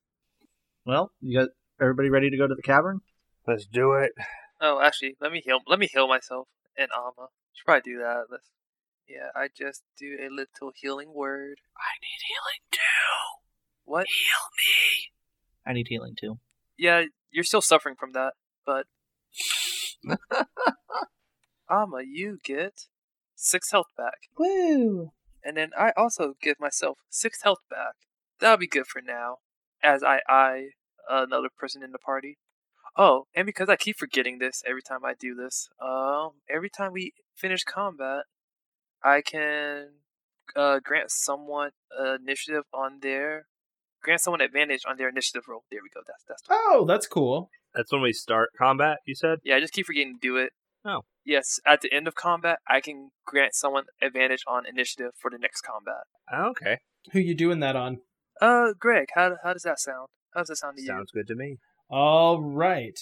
[0.84, 1.48] Well, you got
[1.80, 3.00] everybody ready to go to the cavern?
[3.46, 4.12] Let's do it.
[4.60, 5.60] Oh, actually, let me heal.
[5.66, 7.28] Let me heal myself and Amma.
[7.52, 8.24] Should probably do that.
[8.30, 8.50] Let's.
[9.08, 11.58] Yeah, I just do a little healing word.
[11.76, 12.80] I need healing too.
[13.84, 14.06] What?
[14.08, 15.12] Heal me.
[15.66, 16.38] I need healing too.
[16.78, 18.86] Yeah, you're still suffering from that, but
[21.70, 22.86] Amma, you get
[23.34, 25.12] six health back, Woo!
[25.42, 27.94] and then I also give myself six health back.
[28.40, 29.38] That'll be good for now,
[29.82, 30.68] as I eye
[31.08, 32.38] another person in the party.
[32.96, 36.92] Oh, and because I keep forgetting this every time I do this, um, every time
[36.92, 38.24] we finish combat,
[39.02, 39.88] I can
[40.54, 43.46] uh, grant someone uh, initiative on their
[44.06, 45.64] grant someone advantage on their initiative roll.
[45.70, 46.00] There we go.
[46.06, 47.50] That's that's the Oh, that's cool.
[47.74, 48.98] That's when we start combat.
[49.04, 49.40] You said.
[49.44, 50.52] Yeah, I just keep forgetting to do it.
[50.84, 51.02] Oh.
[51.24, 55.38] Yes, at the end of combat, I can grant someone advantage on initiative for the
[55.38, 56.04] next combat.
[56.32, 56.78] Okay,
[57.12, 57.98] Who you doing that on?
[58.40, 60.06] Uh, Greg, how how does that sound?
[60.32, 60.86] How does that sound to you?
[60.88, 61.58] sounds good to me.
[61.90, 62.98] All right.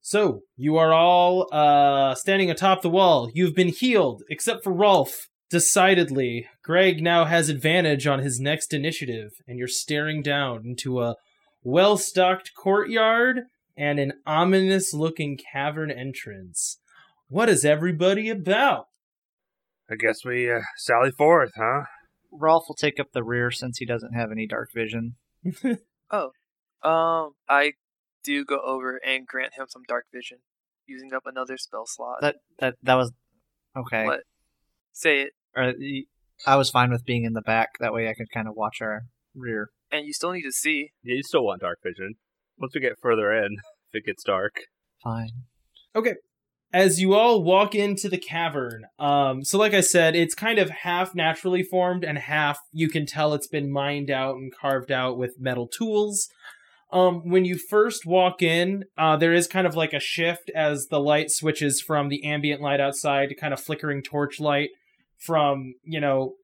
[0.00, 3.30] So you are all uh, standing atop the wall.
[3.34, 5.28] You've been healed, except for Rolf.
[5.50, 11.16] Decidedly, Greg now has advantage on his next initiative, and you're staring down into a
[11.62, 13.40] well-stocked courtyard
[13.76, 16.80] and an ominous-looking cavern entrance.
[17.28, 18.86] What is everybody about?
[19.90, 21.84] I guess we uh, sally forth, huh?
[22.30, 25.16] Rolf will take up the rear since he doesn't have any dark vision.
[26.10, 26.30] Oh,
[26.82, 27.72] um, I
[28.24, 30.38] do go over and grant him some dark vision,
[30.86, 32.18] using up another spell slot.
[32.22, 33.12] That that that was
[33.76, 34.06] okay.
[34.06, 34.20] What?
[34.92, 36.04] Say it, Or, y-
[36.46, 37.70] I was fine with being in the back.
[37.80, 39.02] That way, I could kind of watch our
[39.34, 39.70] rear.
[39.90, 40.90] and you still need to see.
[41.02, 42.14] Yeah, you still want dark vision.
[42.58, 43.56] Once we get further in,
[43.92, 44.54] if it gets dark.
[45.02, 45.30] Fine.
[45.96, 46.14] Okay.
[46.72, 50.68] As you all walk into the cavern, um, so like I said, it's kind of
[50.68, 55.16] half naturally formed and half you can tell it's been mined out and carved out
[55.16, 56.28] with metal tools.
[56.92, 60.86] Um, when you first walk in, uh, there is kind of like a shift as
[60.90, 64.68] the light switches from the ambient light outside to kind of flickering torchlight
[65.18, 66.34] from, you know,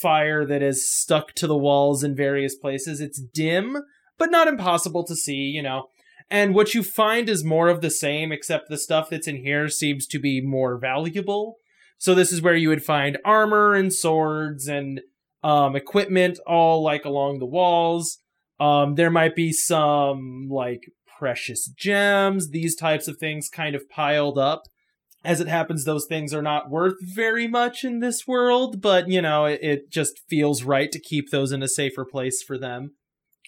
[0.00, 3.00] fire that is stuck to the walls in various places.
[3.00, 3.78] It's dim,
[4.18, 5.88] but not impossible to see, you know.
[6.30, 9.68] And what you find is more of the same, except the stuff that's in here
[9.68, 11.56] seems to be more valuable.
[11.98, 15.00] So this is where you would find armor and swords and
[15.42, 18.18] um, equipment all like along the walls.
[18.60, 20.82] Um, there might be some like
[21.18, 24.62] precious gems, these types of things kind of piled up.
[25.22, 29.20] As it happens, those things are not worth very much in this world, but you
[29.20, 32.92] know, it, it just feels right to keep those in a safer place for them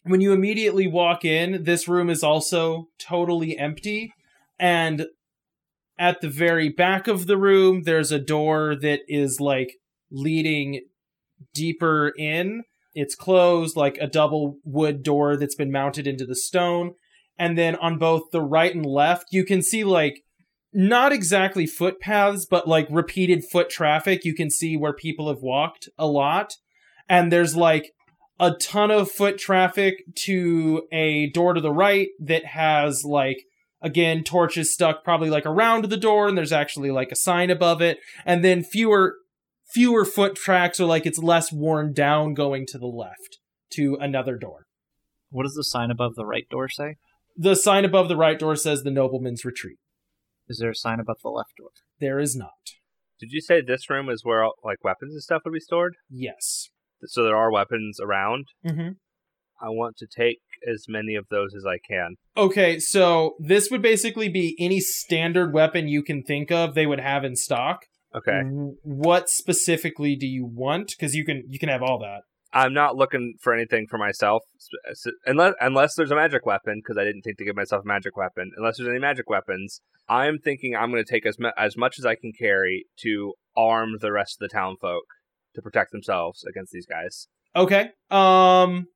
[0.05, 4.12] when you immediately walk in, this room is also totally empty.
[4.59, 5.07] And
[5.99, 9.75] at the very back of the room, there's a door that is like
[10.11, 10.83] leading
[11.55, 12.64] deeper in.
[12.95, 16.95] It's closed, like a double wood door that's been mounted into the stone.
[17.39, 20.23] And then on both the right and left, you can see like
[20.73, 24.25] not exactly footpaths, but like repeated foot traffic.
[24.25, 26.55] You can see where people have walked a lot.
[27.09, 27.93] And there's like
[28.41, 33.45] a ton of foot traffic to a door to the right that has like
[33.81, 37.83] again torches stuck probably like around the door and there's actually like a sign above
[37.83, 39.16] it and then fewer
[39.73, 43.39] fewer foot tracks or like it's less worn down going to the left
[43.70, 44.66] to another door
[45.31, 46.97] What does the sign above the right door say?
[47.37, 49.79] the sign above the right door says the nobleman's retreat
[50.53, 51.70] Is there a sign above the left door?
[51.98, 52.62] there is not
[53.20, 55.94] Did you say this room is where all, like weapons and stuff would be stored?
[56.11, 56.68] yes
[57.14, 58.44] So there are weapons around.
[58.66, 58.90] mm-hmm.
[59.61, 60.40] I want to take
[60.72, 62.16] as many of those as I can.
[62.36, 66.98] Okay, so this would basically be any standard weapon you can think of they would
[67.00, 67.78] have in stock.
[68.14, 68.40] Okay.
[68.82, 70.88] What specifically do you want?
[70.98, 72.22] Because you can you can have all that.
[72.53, 74.42] I'm not looking for anything for myself,
[75.26, 78.16] unless unless there's a magic weapon, because I didn't think to give myself a magic
[78.16, 78.50] weapon.
[78.57, 82.05] Unless there's any magic weapons, I'm thinking I'm going to take as as much as
[82.05, 85.05] I can carry to arm the rest of the town folk
[85.55, 87.28] to protect themselves against these guys.
[87.55, 87.90] Okay.
[88.11, 88.86] Um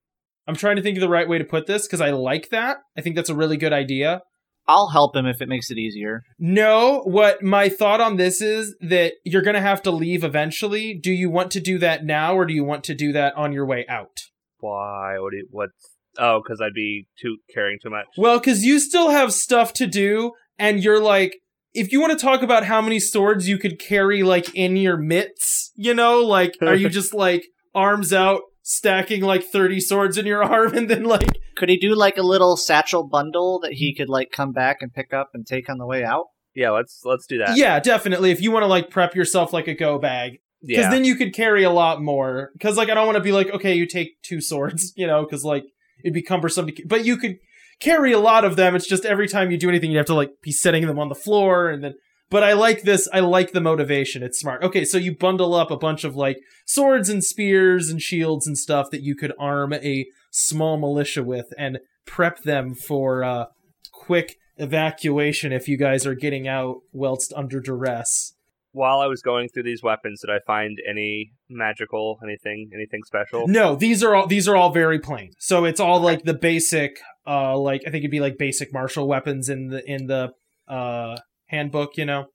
[0.48, 2.78] I'm trying to think of the right way to put this because I like that.
[2.96, 4.22] I think that's a really good idea.
[4.68, 6.22] I'll help him if it makes it easier.
[6.38, 10.94] No, what my thought on this is that you're going to have to leave eventually.
[10.94, 13.52] Do you want to do that now or do you want to do that on
[13.52, 14.18] your way out?
[14.58, 15.18] Why?
[15.18, 15.30] What?
[15.30, 15.70] Do you, what?
[16.18, 18.06] Oh, because I'd be too carrying too much.
[18.16, 21.36] Well, because you still have stuff to do, and you're like,
[21.74, 24.96] if you want to talk about how many swords you could carry, like in your
[24.96, 30.26] mitts, you know, like, are you just like arms out, stacking like 30 swords in
[30.26, 33.94] your arm, and then like, Could he do like a little satchel bundle that he
[33.94, 36.26] could like come back and pick up and take on the way out?
[36.56, 37.56] yeah, let's let's do that.
[37.56, 38.30] yeah, definitely.
[38.30, 40.90] If you want to like prep yourself like a go bag, because yeah.
[40.90, 42.50] then you could carry a lot more.
[42.54, 45.22] Because like, I don't want to be like, okay, you take two swords, you know,
[45.22, 45.64] because like
[46.02, 47.36] it'd be cumbersome to, but you could
[47.78, 48.74] carry a lot of them.
[48.74, 51.08] It's just every time you do anything, you have to like be setting them on
[51.08, 51.94] the floor and then.
[52.28, 53.08] But I like this.
[53.12, 54.22] I like the motivation.
[54.22, 54.62] It's smart.
[54.62, 58.58] Okay, so you bundle up a bunch of like swords and spears and shields and
[58.58, 63.46] stuff that you could arm a small militia with and prep them for uh,
[63.92, 68.32] quick evacuation if you guys are getting out whilst under duress.
[68.72, 73.48] While I was going through these weapons, did I find any magical, anything, anything special?
[73.48, 75.32] No, these are all these are all very plain.
[75.38, 79.08] So it's all like the basic uh like I think it'd be like basic martial
[79.08, 80.32] weapons in the in the
[80.68, 81.16] uh
[81.46, 82.26] handbook, you know.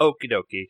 [0.00, 0.68] Okie dokie.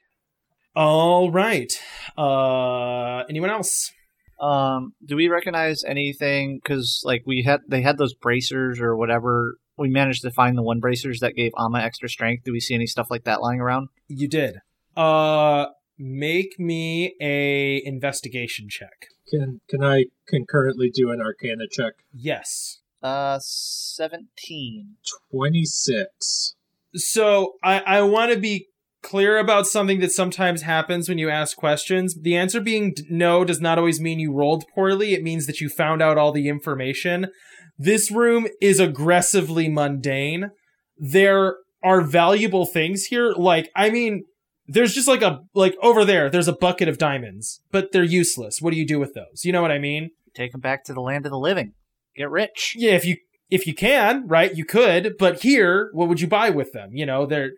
[0.76, 1.72] All right.
[2.16, 3.92] Uh anyone else?
[4.40, 6.60] Um, do we recognize anything?
[6.62, 9.56] Because like we had, they had those bracers or whatever.
[9.78, 12.44] We managed to find the one bracers that gave Amma extra strength.
[12.44, 13.88] Do we see any stuff like that lying around?
[14.08, 14.58] You did.
[14.96, 15.66] Uh
[15.96, 19.06] make me a investigation check.
[19.30, 21.94] Can can I concurrently do an Arcana check?
[22.12, 22.80] Yes.
[23.02, 24.96] Uh, seventeen.
[25.30, 26.56] Twenty six.
[26.94, 28.68] So I, I want to be
[29.02, 32.16] clear about something that sometimes happens when you ask questions.
[32.20, 35.12] The answer being d- no does not always mean you rolled poorly.
[35.12, 37.28] It means that you found out all the information.
[37.76, 40.50] This room is aggressively mundane.
[40.96, 43.32] There are valuable things here.
[43.36, 44.24] Like, I mean,
[44.66, 48.62] there's just like a, like over there, there's a bucket of diamonds, but they're useless.
[48.62, 49.44] What do you do with those?
[49.44, 50.10] You know what I mean?
[50.34, 51.72] Take them back to the land of the living.
[52.16, 52.74] Get rich.
[52.76, 53.16] Yeah, if you
[53.50, 55.14] if you can, right, you could.
[55.18, 56.90] But here, what would you buy with them?
[56.92, 57.52] You know, there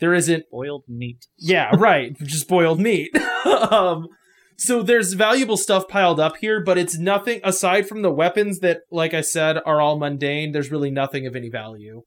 [0.00, 1.26] there isn't Boiled meat.
[1.38, 2.16] Yeah, right.
[2.18, 3.16] Just boiled meat.
[3.70, 4.08] um,
[4.56, 8.80] so there's valuable stuff piled up here, but it's nothing aside from the weapons that,
[8.90, 10.52] like I said, are all mundane.
[10.52, 12.02] There's really nothing of any value.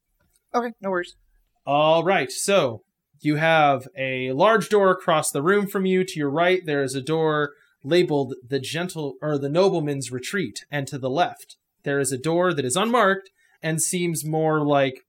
[0.54, 1.16] Okay, no worries.
[1.64, 2.30] All right.
[2.30, 2.82] So
[3.20, 6.04] you have a large door across the room from you.
[6.04, 7.52] To your right, there is a door
[7.84, 12.52] labeled the gentle or the nobleman's retreat, and to the left, there is a door
[12.54, 13.30] that is unmarked
[13.62, 15.00] and seems more like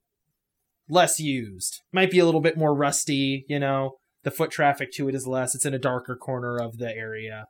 [0.89, 1.81] less used.
[1.91, 3.97] Might be a little bit more rusty, you know.
[4.23, 5.53] The foot traffic to it is less.
[5.53, 7.45] It's in a darker corner of the area.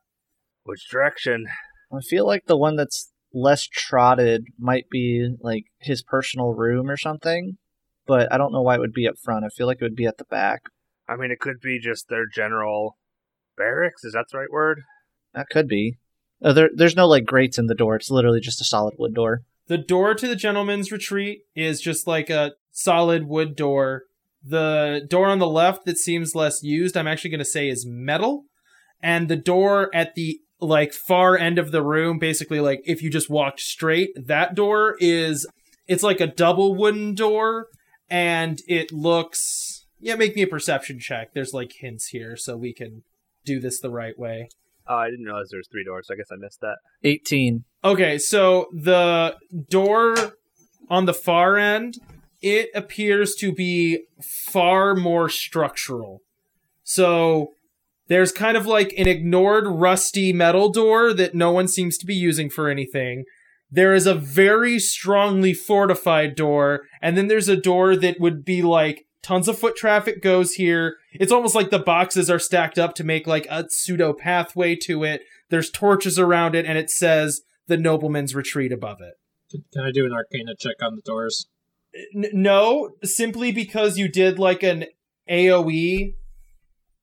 [0.63, 1.45] Which direction?
[1.91, 6.97] I feel like the one that's less trotted might be like his personal room or
[6.97, 7.57] something,
[8.07, 9.45] but I don't know why it would be up front.
[9.45, 10.61] I feel like it would be at the back.
[11.07, 12.97] I mean, it could be just their general
[13.57, 14.03] barracks.
[14.03, 14.82] Is that the right word?
[15.34, 15.97] That could be.
[16.44, 17.96] Uh, there, there's no like grates in the door.
[17.96, 19.41] It's literally just a solid wood door.
[19.68, 24.04] The door to the gentleman's retreat is just like a solid wood door.
[24.44, 27.86] The door on the left that seems less used, I'm actually going to say is
[27.88, 28.44] metal.
[29.02, 33.10] And the door at the like far end of the room, basically like if you
[33.10, 35.48] just walked straight, that door is
[35.88, 37.68] it's like a double wooden door
[38.10, 41.34] and it looks yeah, make me a perception check.
[41.34, 43.04] There's like hints here so we can
[43.46, 44.50] do this the right way.
[44.88, 46.10] Oh, I didn't realize there was three doors.
[46.12, 46.78] I guess I missed that.
[47.04, 47.64] 18.
[47.84, 49.36] Okay, so the
[49.70, 50.16] door
[50.90, 51.96] on the far end,
[52.42, 56.20] it appears to be far more structural.
[56.84, 57.54] So
[58.10, 62.16] there's kind of like an ignored rusty metal door that no one seems to be
[62.16, 63.24] using for anything.
[63.74, 68.62] there is a very strongly fortified door, and then there's a door that would be
[68.62, 70.97] like tons of foot traffic goes here.
[71.13, 75.03] It's almost like the boxes are stacked up to make like a pseudo pathway to
[75.03, 75.21] it.
[75.49, 79.13] There's torches around it, and it says the nobleman's retreat above it.
[79.74, 81.47] Can I do an arcana check on the doors?
[82.15, 84.86] N- no, simply because you did like an
[85.30, 86.15] AoE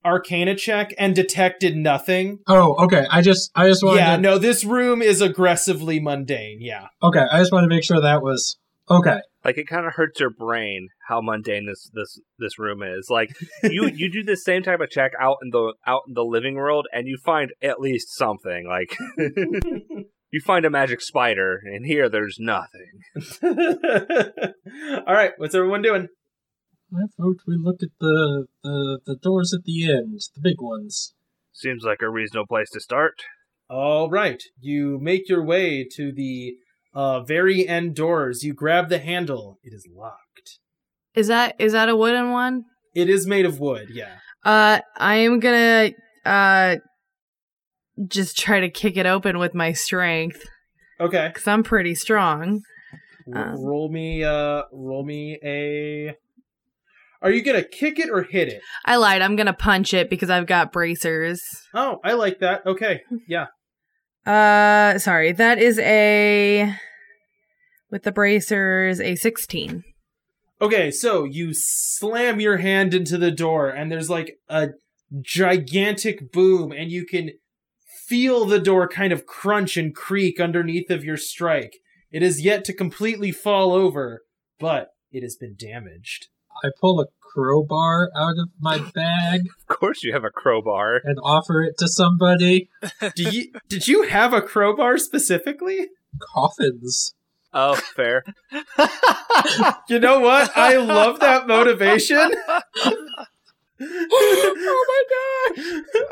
[0.05, 2.39] arcana check and detected nothing.
[2.47, 3.07] Oh, okay.
[3.11, 6.59] I just I just wanted Yeah, to, no, this room is aggressively mundane.
[6.61, 6.87] Yeah.
[7.03, 8.59] Okay, I just wanted to make sure that was
[8.91, 9.21] okay.
[9.45, 13.09] Like it kind of hurts your brain how mundane this this this room is.
[13.11, 13.31] Like
[13.63, 16.57] you you do the same type of check out in the out in the living
[16.57, 18.67] world, and you find at least something.
[18.69, 18.97] Like
[20.31, 23.01] you find a magic spider, and here there's nothing.
[25.07, 26.09] All right, what's everyone doing?
[26.93, 31.15] I vote we look at the, the the doors at the end, the big ones.
[31.53, 33.23] Seems like a reasonable place to start.
[33.69, 36.57] All right, you make your way to the
[36.95, 38.43] uh, very end doors.
[38.43, 39.59] You grab the handle.
[39.63, 40.59] It is locked.
[41.15, 42.65] Is that is that a wooden one?
[42.95, 43.89] It is made of wood.
[43.93, 44.17] Yeah.
[44.45, 45.91] Uh, I am gonna
[46.25, 46.77] uh
[48.07, 50.43] just try to kick it open with my strength
[51.01, 51.29] Okay.
[51.29, 52.63] because I'm pretty strong.
[53.35, 53.55] Um.
[53.63, 54.25] roll me.
[54.25, 56.15] Uh, roll me a.
[57.23, 58.63] Are you gonna kick it or hit it?
[58.87, 59.21] I lied.
[59.23, 61.43] I'm gonna punch it because I've got bracers.
[61.75, 62.65] Oh, I like that.
[62.67, 63.03] Okay.
[63.29, 63.49] Yeah.
[64.27, 65.33] Uh, sorry.
[65.33, 66.75] That is a
[67.91, 69.85] with the bracers a 16.
[70.63, 74.69] Okay, so you slam your hand into the door, and there's like a
[75.23, 77.31] gigantic boom, and you can
[78.07, 81.77] feel the door kind of crunch and creak underneath of your strike.
[82.13, 84.23] It is yet to completely fall over,
[84.59, 86.27] but it has been damaged.
[86.63, 91.01] I pull a crowbar out of my bag Of course, you have a crowbar.
[91.05, 92.69] and offer it to somebody.
[93.15, 95.89] Do you did you have a crowbar specifically?
[96.35, 97.15] Coffins.
[97.53, 98.25] Oh, fair.
[99.89, 100.57] You know what?
[100.57, 102.33] I love that motivation.
[103.81, 105.03] oh my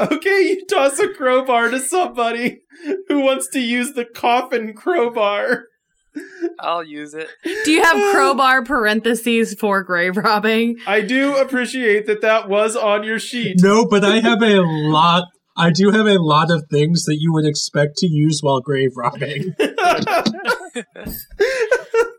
[0.01, 0.13] god.
[0.13, 2.63] Okay, you toss a crowbar to somebody
[3.09, 5.67] who wants to use the coffin crowbar.
[6.61, 7.29] I'll use it.
[7.65, 10.79] Do you have crowbar parentheses for grave robbing?
[10.87, 13.59] I do appreciate that that was on your sheet.
[13.61, 15.25] No, but I have a lot.
[15.57, 18.91] I do have a lot of things that you would expect to use while grave
[18.97, 19.55] robbing.
[19.59, 19.65] the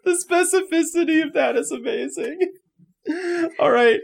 [0.05, 2.39] specificity of that is amazing.
[3.59, 4.01] All right.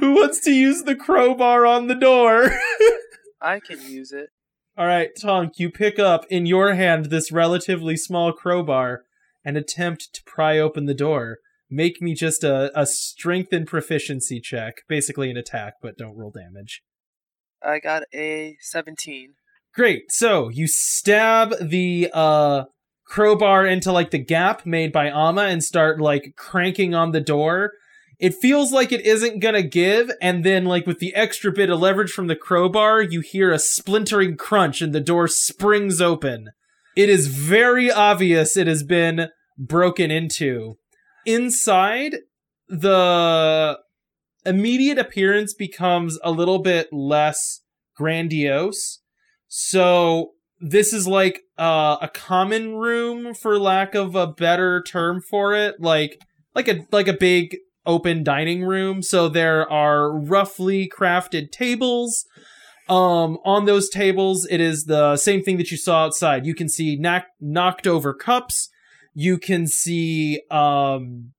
[0.00, 2.50] Who wants to use the crowbar on the door?
[3.40, 4.30] I can use it.
[4.76, 9.04] All right, Tonk, you pick up in your hand this relatively small crowbar
[9.44, 11.38] and attempt to pry open the door.
[11.68, 16.30] Make me just a, a strength and proficiency check, basically an attack, but don't roll
[16.30, 16.82] damage.
[17.62, 19.34] I got a 17.
[19.74, 20.10] Great.
[20.10, 22.64] So you stab the uh
[23.06, 27.72] crowbar into like the gap made by Amma and start like cranking on the door.
[28.22, 31.80] It feels like it isn't gonna give, and then like with the extra bit of
[31.80, 36.50] leverage from the crowbar, you hear a splintering crunch and the door springs open.
[36.96, 40.78] It is very obvious it has been broken into.
[41.26, 42.18] Inside,
[42.68, 43.80] the
[44.46, 47.62] immediate appearance becomes a little bit less
[47.96, 49.00] grandiose.
[49.48, 55.56] So this is like uh, a common room, for lack of a better term for
[55.56, 56.20] it, like
[56.54, 57.56] like a like a big
[57.86, 59.02] open dining room.
[59.02, 62.24] So there are roughly crafted tables.
[62.88, 66.46] Um, on those tables, it is the same thing that you saw outside.
[66.46, 68.68] You can see knack- knocked over cups.
[69.14, 71.32] You can see um,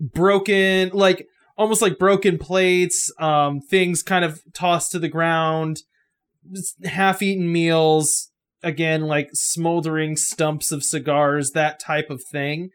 [0.00, 5.82] broken, like almost like broken plates, um, things kind of tossed to the ground,
[6.84, 8.30] half eaten meals,
[8.62, 12.70] again, like smoldering stumps of cigars, that type of thing.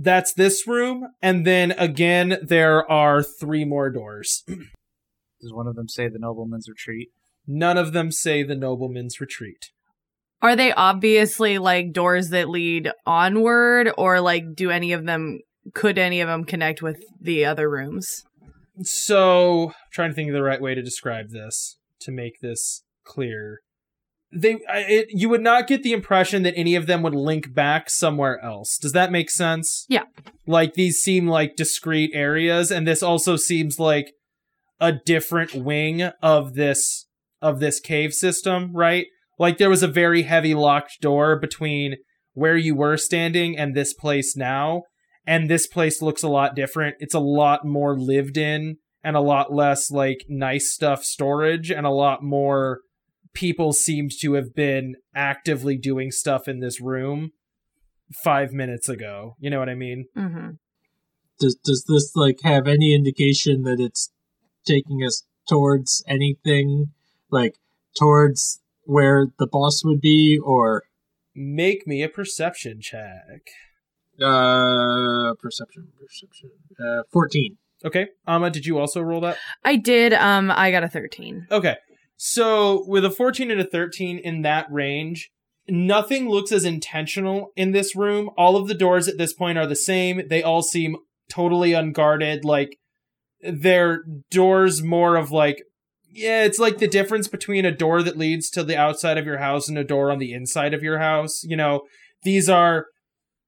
[0.00, 1.08] That's this room.
[1.20, 4.44] And then again, there are three more doors.
[5.40, 7.10] Does one of them say the nobleman's retreat?
[7.48, 9.70] None of them say the nobleman's retreat.
[10.40, 15.40] Are they obviously like doors that lead onward, or like do any of them?
[15.74, 18.22] Could any of them connect with the other rooms?
[18.82, 22.84] So, I'm trying to think of the right way to describe this to make this
[23.04, 23.62] clear.
[24.30, 27.88] They, it, you would not get the impression that any of them would link back
[27.88, 28.76] somewhere else.
[28.76, 29.86] Does that make sense?
[29.88, 30.04] Yeah.
[30.46, 34.12] Like these seem like discrete areas, and this also seems like
[34.80, 37.06] a different wing of this
[37.40, 39.06] of this cave system, right?
[39.38, 41.96] Like there was a very heavy locked door between
[42.34, 44.82] where you were standing and this place now,
[45.26, 46.96] and this place looks a lot different.
[46.98, 51.86] It's a lot more lived in and a lot less like nice stuff storage and
[51.86, 52.80] a lot more
[53.34, 57.32] people seemed to have been actively doing stuff in this room
[58.24, 59.36] five minutes ago.
[59.38, 60.06] You know what I mean?
[60.16, 60.50] Mm-hmm.
[61.40, 64.10] Does does this like have any indication that it's
[64.66, 66.86] taking us towards anything
[67.30, 67.56] like
[67.96, 70.84] towards where the boss would be or
[71.34, 73.42] Make me a perception check.
[74.20, 76.50] uh perception perception
[76.84, 78.08] uh 14 Okay.
[78.26, 79.36] Amma, did you also roll that?
[79.64, 80.12] I did.
[80.12, 81.46] Um, I got a thirteen.
[81.48, 81.76] Okay.
[82.18, 85.30] So with a 14 and a 13 in that range,
[85.68, 88.28] nothing looks as intentional in this room.
[88.36, 90.22] All of the doors at this point are the same.
[90.28, 90.96] They all seem
[91.30, 92.44] totally unguarded.
[92.44, 92.76] Like
[93.40, 95.62] they're doors more of like
[96.10, 99.38] yeah, it's like the difference between a door that leads to the outside of your
[99.38, 101.44] house and a door on the inside of your house.
[101.44, 101.82] You know,
[102.24, 102.86] these are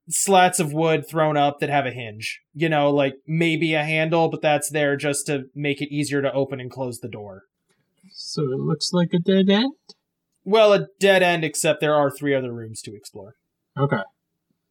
[0.08, 2.38] slats of wood thrown up that have a hinge.
[2.54, 6.32] You know, like maybe a handle, but that's there just to make it easier to
[6.32, 7.44] open and close the door.
[8.30, 9.72] So it looks like a dead end
[10.44, 13.34] Well, a dead end, except there are three other rooms to explore.
[13.78, 14.02] okay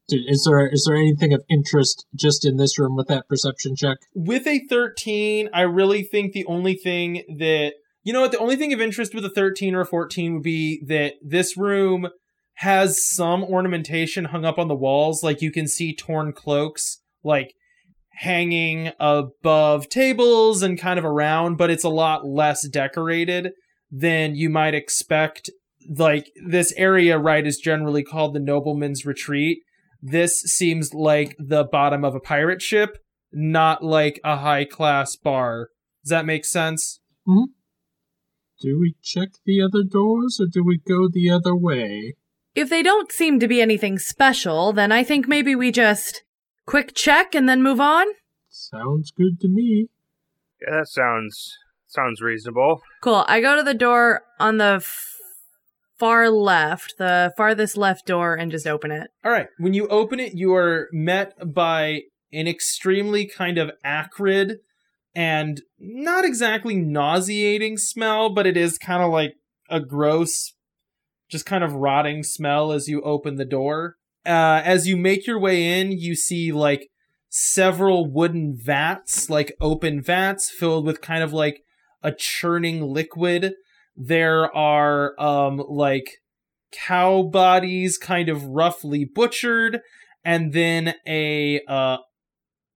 [0.07, 3.75] Dude, is there is there anything of interest just in this room with that perception
[3.75, 8.39] check With a 13, I really think the only thing that, you know what, the
[8.39, 12.07] only thing of interest with a 13 or a 14 would be that this room
[12.55, 15.21] has some ornamentation hung up on the walls.
[15.23, 17.53] Like you can see torn cloaks, like
[18.19, 23.53] hanging above tables and kind of around, but it's a lot less decorated
[23.89, 25.49] than you might expect.
[25.89, 29.59] Like this area, right, is generally called the Nobleman's Retreat.
[30.01, 32.97] This seems like the bottom of a pirate ship,
[33.31, 35.69] not like a high class bar.
[36.03, 36.99] Does that make sense?
[37.25, 37.51] Hmm?
[38.61, 42.15] Do we check the other doors or do we go the other way
[42.53, 46.23] If they don't seem to be anything special, then I think maybe we just
[46.69, 48.05] quick check and then move on.
[48.49, 49.87] sounds good to me
[50.61, 51.57] Yeah, that sounds
[51.87, 52.81] sounds reasonable.
[53.01, 53.25] Cool.
[53.27, 55.15] I go to the door on the f-
[55.97, 59.09] far left, the farthest left door, and just open it.
[59.25, 59.47] All right.
[59.57, 62.01] When you open it, you are met by
[62.31, 64.57] an extremely kind of acrid
[65.15, 69.33] and not exactly nauseating smell, but it is kind of like
[69.69, 70.53] a gross,
[71.27, 73.95] just kind of rotting smell as you open the door.
[74.29, 76.91] Uh, as you make your way in, you see like
[77.29, 81.63] several wooden vats, like open vats filled with kind of like
[82.03, 83.55] a churning liquid.
[83.97, 86.21] There are um like
[86.71, 89.81] cow bodies kind of roughly butchered
[90.23, 91.97] and then a uh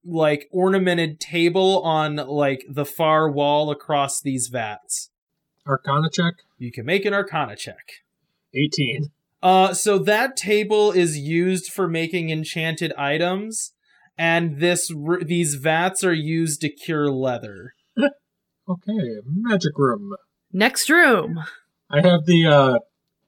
[0.03, 5.11] like ornamented table on like the far wall across these vats.
[5.67, 8.01] arcana check You can make an arcana check.
[8.55, 9.11] 18
[9.43, 13.73] Uh so that table is used for making enchanted items
[14.17, 17.75] and this r- these vats are used to cure leather.
[18.67, 20.15] okay magic room
[20.55, 21.43] Next room.
[21.89, 22.79] I have the uh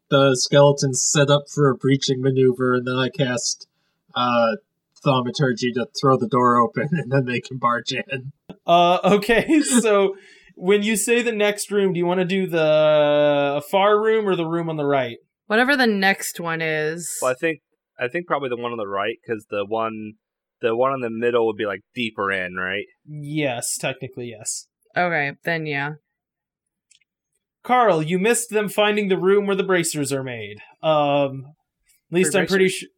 [0.10, 3.68] the skeletons set up for a breaching maneuver, and then I cast
[4.14, 4.58] uh
[5.04, 8.32] thaumaturgy to throw the door open, and then they can barge in.
[8.68, 10.16] Uh, okay, so
[10.56, 14.36] when you say the next room, do you want to do the far room or
[14.36, 15.18] the room on the right?
[15.48, 17.18] Whatever the next one is.
[17.22, 17.60] Well, I think
[18.00, 20.14] I think probably the one on the right because the one
[20.62, 22.86] the one in the middle would be like deeper in, right?
[23.06, 24.68] Yes, technically, yes.
[24.98, 25.94] Okay, then yeah.
[27.64, 30.58] Carl, you missed them finding the room where the bracers are made.
[30.84, 31.46] Um,
[32.12, 32.90] at least Free I'm pretty sure.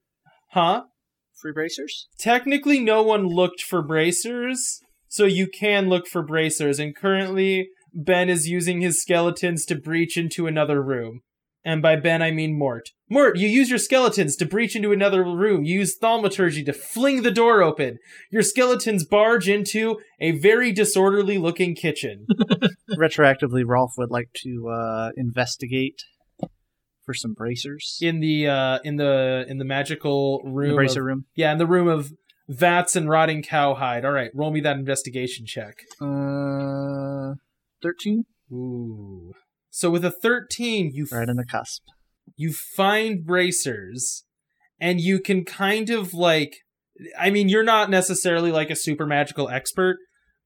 [0.52, 0.84] Huh?
[1.42, 2.08] Free bracers?
[2.20, 6.80] Technically, no one looked for bracers, so you can look for bracers.
[6.80, 11.22] And currently, Ben is using his skeletons to breach into another room.
[11.68, 12.92] And by Ben, I mean Mort.
[13.10, 15.66] Mort, you use your skeletons to breach into another room.
[15.66, 17.98] You use thaumaturgy to fling the door open.
[18.32, 22.26] Your skeletons barge into a very disorderly looking kitchen.
[22.98, 26.04] Retroactively, Rolf would like to uh, investigate
[27.04, 27.98] for some bracers.
[28.02, 31.26] in the uh in the in the magical room the bracer of- room.
[31.36, 32.12] yeah in the room of
[32.50, 37.36] vats and rotting cowhide all right roll me that investigation check Uh,
[37.82, 38.26] 13?
[38.52, 39.32] ooh
[39.70, 41.84] so with a 13 you f- Right on the cusp.
[42.36, 44.24] you find bracers
[44.80, 46.58] and you can kind of like
[47.20, 49.98] i mean you're not necessarily like a super magical expert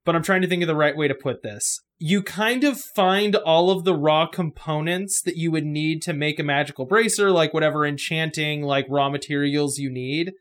[0.05, 2.79] but i'm trying to think of the right way to put this you kind of
[2.95, 7.31] find all of the raw components that you would need to make a magical bracer
[7.31, 10.31] like whatever enchanting like raw materials you need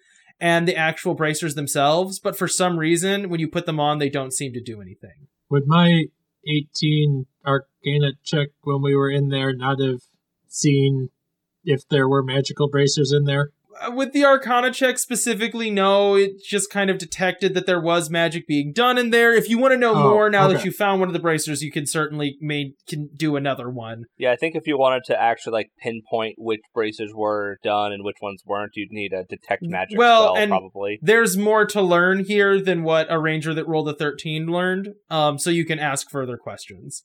[0.41, 4.09] and the actual bracers themselves but for some reason when you put them on they
[4.09, 6.05] don't seem to do anything Would my
[6.47, 10.01] 18 arcana check when we were in there not have
[10.49, 11.11] seen
[11.65, 13.51] if there were magical bracers in there?
[13.81, 16.15] Uh, with the Arcana check specifically, no.
[16.15, 19.35] It just kind of detected that there was magic being done in there.
[19.35, 21.63] If you want to know Oh, more, now that you found one of the bracers,
[21.63, 24.05] you can certainly may can do another one.
[24.19, 28.05] Yeah, I think if you wanted to actually like pinpoint which bracers were done and
[28.05, 30.99] which ones weren't, you'd need a detect magic Well, spell and- probably.
[31.03, 34.91] There's more to learn here than what a ranger that rolled a 13 learned.
[35.09, 37.05] Um, so you can ask further questions.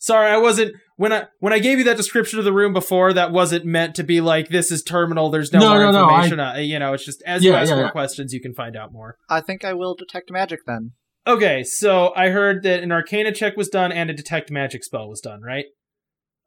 [0.00, 3.12] Sorry, I wasn't when I when I gave you that description of the room before.
[3.12, 5.30] That wasn't meant to be like this is terminal.
[5.30, 6.40] There's no, No, more no, no, information.
[6.40, 7.90] Uh, you know, it's just as you Yeah, ask yeah, more yeah.
[7.90, 9.16] questions, you can find out more.
[9.28, 10.92] I think I will detect magic then.
[11.26, 15.08] Okay, so I heard that an Arcana check was done and a detect magic spell
[15.08, 15.64] was done, right?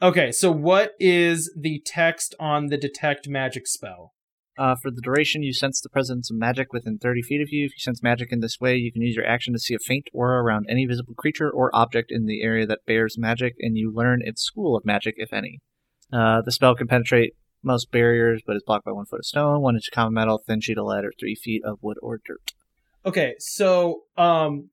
[0.01, 4.13] Okay, so what is the text on the detect magic spell?
[4.57, 7.65] Uh, for the duration, you sense the presence of magic within 30 feet of you.
[7.65, 9.79] If you sense magic in this way, you can use your action to see a
[9.79, 13.77] faint aura around any visible creature or object in the area that bears magic, and
[13.77, 15.59] you learn its school of magic, if any.
[16.11, 17.33] Uh, the spell can penetrate
[17.63, 20.37] most barriers, but is blocked by one foot of stone, one inch of common metal,
[20.37, 22.53] thin sheet of lead, or three feet of wood or dirt.
[23.05, 24.69] Okay, so um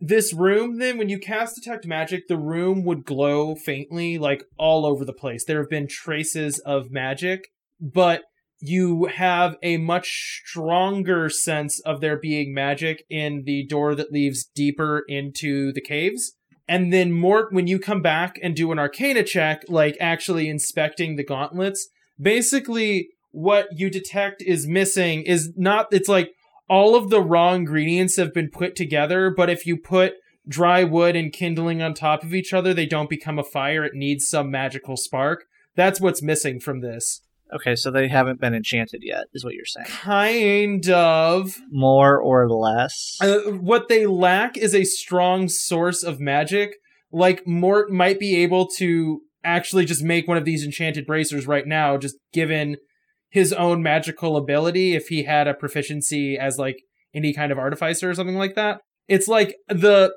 [0.00, 4.84] this room then when you cast detect magic, the room would glow faintly like all
[4.84, 5.44] over the place.
[5.44, 7.48] There have been traces of magic,
[7.80, 8.22] but
[8.60, 14.44] you have a much stronger sense of there being magic in the door that leads
[14.44, 16.32] deeper into the caves.
[16.68, 21.16] And then more when you come back and do an arcana check, like actually inspecting
[21.16, 21.88] the gauntlets,
[22.20, 26.32] basically what you detect is missing is not it's like
[26.68, 30.14] all of the raw ingredients have been put together, but if you put
[30.48, 33.84] dry wood and kindling on top of each other, they don't become a fire.
[33.84, 35.44] It needs some magical spark.
[35.76, 37.20] That's what's missing from this.
[37.54, 39.86] Okay, so they haven't been enchanted yet, is what you're saying.
[39.86, 41.56] Kind of.
[41.70, 43.16] More or less.
[43.20, 46.74] Uh, what they lack is a strong source of magic.
[47.12, 51.66] Like Mort might be able to actually just make one of these enchanted bracers right
[51.66, 52.76] now, just given
[53.30, 56.76] his own magical ability if he had a proficiency as like
[57.14, 58.80] any kind of artificer or something like that.
[59.08, 60.12] It's like the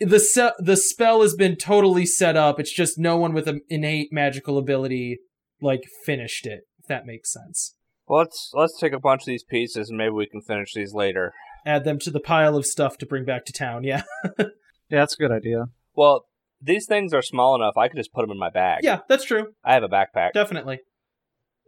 [0.00, 2.58] the se- the spell has been totally set up.
[2.58, 5.18] It's just no one with an innate magical ability
[5.64, 6.62] like finished it.
[6.78, 7.74] If that makes sense.
[8.06, 10.92] Well, let's let's take a bunch of these pieces and maybe we can finish these
[10.92, 11.32] later.
[11.66, 13.84] Add them to the pile of stuff to bring back to town.
[13.84, 14.02] Yeah.
[14.38, 14.44] yeah,
[14.90, 15.66] that's a good idea.
[15.94, 16.26] Well,
[16.60, 17.76] these things are small enough.
[17.76, 18.80] I could just put them in my bag.
[18.82, 19.54] Yeah, that's true.
[19.64, 20.80] I have a backpack, Definitely.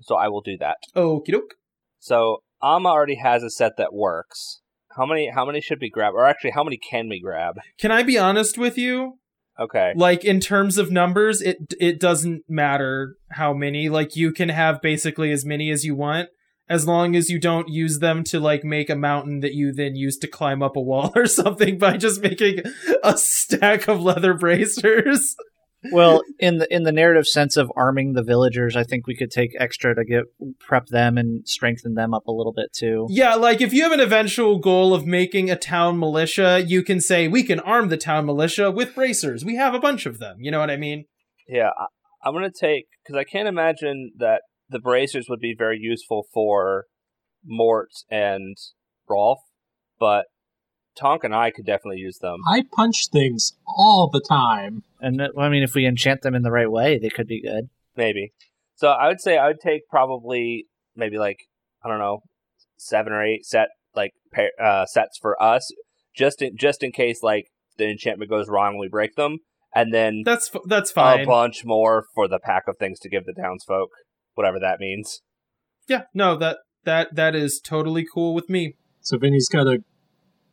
[0.02, 0.76] so I will do that.
[0.94, 1.54] Okie doke.
[1.98, 4.60] So Amma already has a set that works.
[4.96, 5.30] How many?
[5.34, 6.14] How many should we grab?
[6.14, 7.56] Or actually, how many can we grab?
[7.78, 9.18] Can I be honest with you?
[9.58, 9.92] Okay.
[9.96, 13.88] Like in terms of numbers, it it doesn't matter how many.
[13.88, 16.28] Like you can have basically as many as you want,
[16.68, 19.96] as long as you don't use them to like make a mountain that you then
[19.96, 22.60] use to climb up a wall or something by just making
[23.02, 25.36] a stack of leather bracers.
[25.92, 29.30] Well, in the in the narrative sense of arming the villagers, I think we could
[29.30, 30.24] take extra to get
[30.58, 33.06] prep them and strengthen them up a little bit too.
[33.10, 37.00] Yeah, like if you have an eventual goal of making a town militia, you can
[37.00, 39.44] say we can arm the town militia with bracers.
[39.44, 40.36] We have a bunch of them.
[40.40, 41.04] You know what I mean?
[41.48, 41.86] Yeah, I,
[42.24, 46.86] I'm gonna take because I can't imagine that the bracers would be very useful for
[47.44, 48.56] Mort and
[49.08, 49.38] Rolf,
[49.98, 50.26] but
[50.98, 52.40] Tonk and I could definitely use them.
[52.48, 54.82] I punch things all the time.
[55.00, 57.68] And I mean, if we enchant them in the right way, they could be good.
[57.96, 58.32] Maybe.
[58.74, 61.38] So I would say I would take probably maybe like
[61.84, 62.20] I don't know
[62.76, 65.70] seven or eight set like pair, uh, sets for us,
[66.14, 67.46] just in just in case like
[67.78, 69.38] the enchantment goes wrong and we break them,
[69.74, 73.24] and then That's f- that's a bunch more for the pack of things to give
[73.24, 73.90] the townsfolk,
[74.34, 75.20] whatever that means.
[75.88, 78.74] Yeah, no, that that that is totally cool with me.
[79.00, 79.78] So Vinny's got a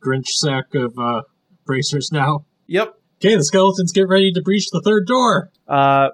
[0.04, 1.22] Grinch sack of uh,
[1.64, 2.44] bracers now.
[2.66, 2.94] Yep.
[3.16, 5.50] Okay, the skeletons get ready to breach the third door.
[5.66, 6.08] Uh,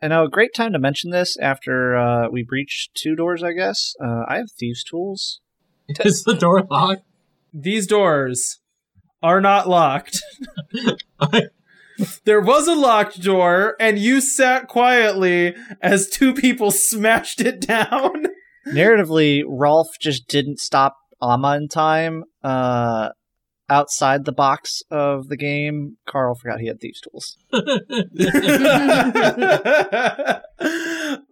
[0.00, 3.52] and now a great time to mention this after uh, we breach two doors, I
[3.52, 3.94] guess.
[4.02, 5.40] Uh, I have thieves' tools.
[6.00, 7.02] Is the door locked?
[7.52, 8.60] These doors
[9.22, 10.20] are not locked.
[11.20, 11.44] I-
[12.24, 18.26] There was a locked door, and you sat quietly as two people smashed it down.
[18.66, 22.24] Narratively, Rolf just didn't stop Amma in time.
[22.42, 23.10] Uh,
[23.68, 27.36] outside the box of the game, Carl forgot he had thieves' tools.
[27.52, 27.58] uh,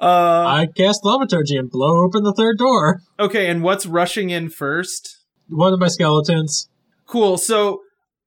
[0.00, 3.00] I cast thaumaturgy and blow open the third door.
[3.18, 5.18] okay, and what's rushing in first?
[5.48, 6.68] One of my skeletons.
[7.06, 7.36] Cool.
[7.36, 7.82] So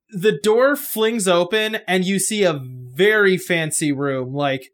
[0.10, 4.70] the door flings open and you see a very fancy room, like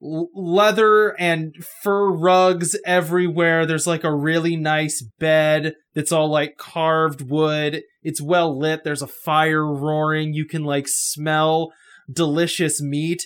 [0.00, 3.64] leather and fur rugs everywhere.
[3.64, 7.82] There's like a really nice bed that's all like carved wood.
[8.02, 8.84] It's well lit.
[8.84, 10.34] There's a fire roaring.
[10.34, 11.72] You can like smell
[12.12, 13.22] delicious meat.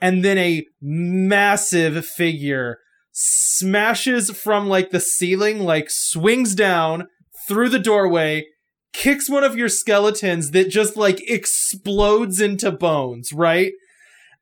[0.00, 2.78] And then a massive figure
[3.12, 7.08] smashes from like the ceiling, like swings down
[7.48, 8.46] through the doorway,
[8.92, 13.72] kicks one of your skeletons that just like explodes into bones, right?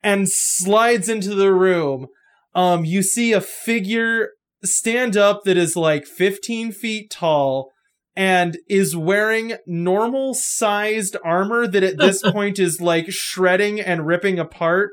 [0.02, 2.08] And slides into the room.
[2.54, 4.30] Um, you see a figure
[4.66, 7.72] stand up that is like 15 feet tall
[8.16, 14.38] and is wearing normal sized armor that at this point is like shredding and ripping
[14.38, 14.90] apart.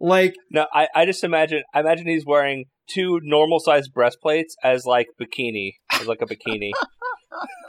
[0.00, 4.84] Like, No, I, I just imagine I imagine he's wearing two normal sized breastplates as
[4.84, 6.72] like bikini, as like a bikini.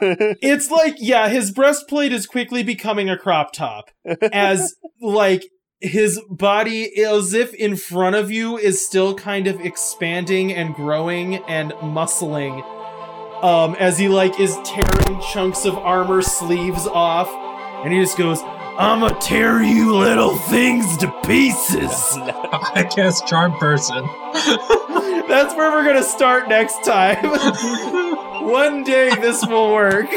[0.00, 3.90] it's like, yeah, his breastplate is quickly becoming a crop top
[4.32, 5.44] as like
[5.80, 11.36] his body as if in front of you is still kind of expanding and growing
[11.44, 12.64] and muscling
[13.42, 17.28] um as he like is tearing chunks of armor sleeves off
[17.84, 18.40] and he just goes
[18.78, 21.82] i'ma tear you little things to pieces.
[22.18, 24.04] I guess charm person.
[25.28, 27.24] that's where we're gonna start next time.
[28.48, 30.08] One day this will work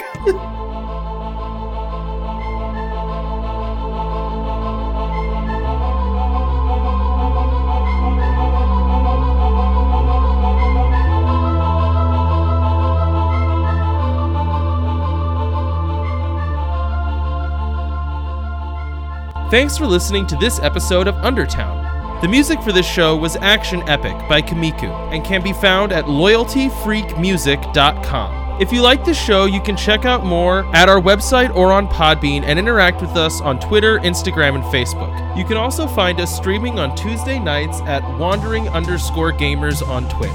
[19.50, 22.22] Thanks for listening to this episode of Undertown.
[22.22, 26.06] The music for this show was Action Epic by Komiku and can be found at
[26.06, 28.62] loyaltyfreakmusic.com.
[28.62, 31.88] If you like this show, you can check out more at our website or on
[31.88, 35.36] Podbean and interact with us on Twitter, Instagram, and Facebook.
[35.36, 40.30] You can also find us streaming on Tuesday nights at wandering underscore gamers on Twitch.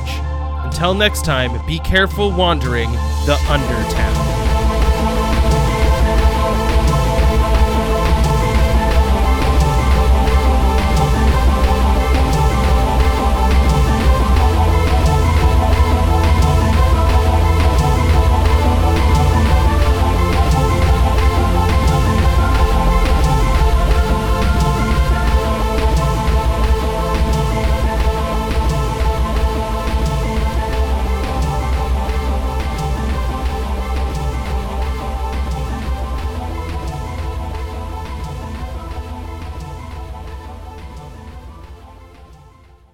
[0.64, 2.90] Until next time, be careful wandering
[3.26, 4.33] the Undertown.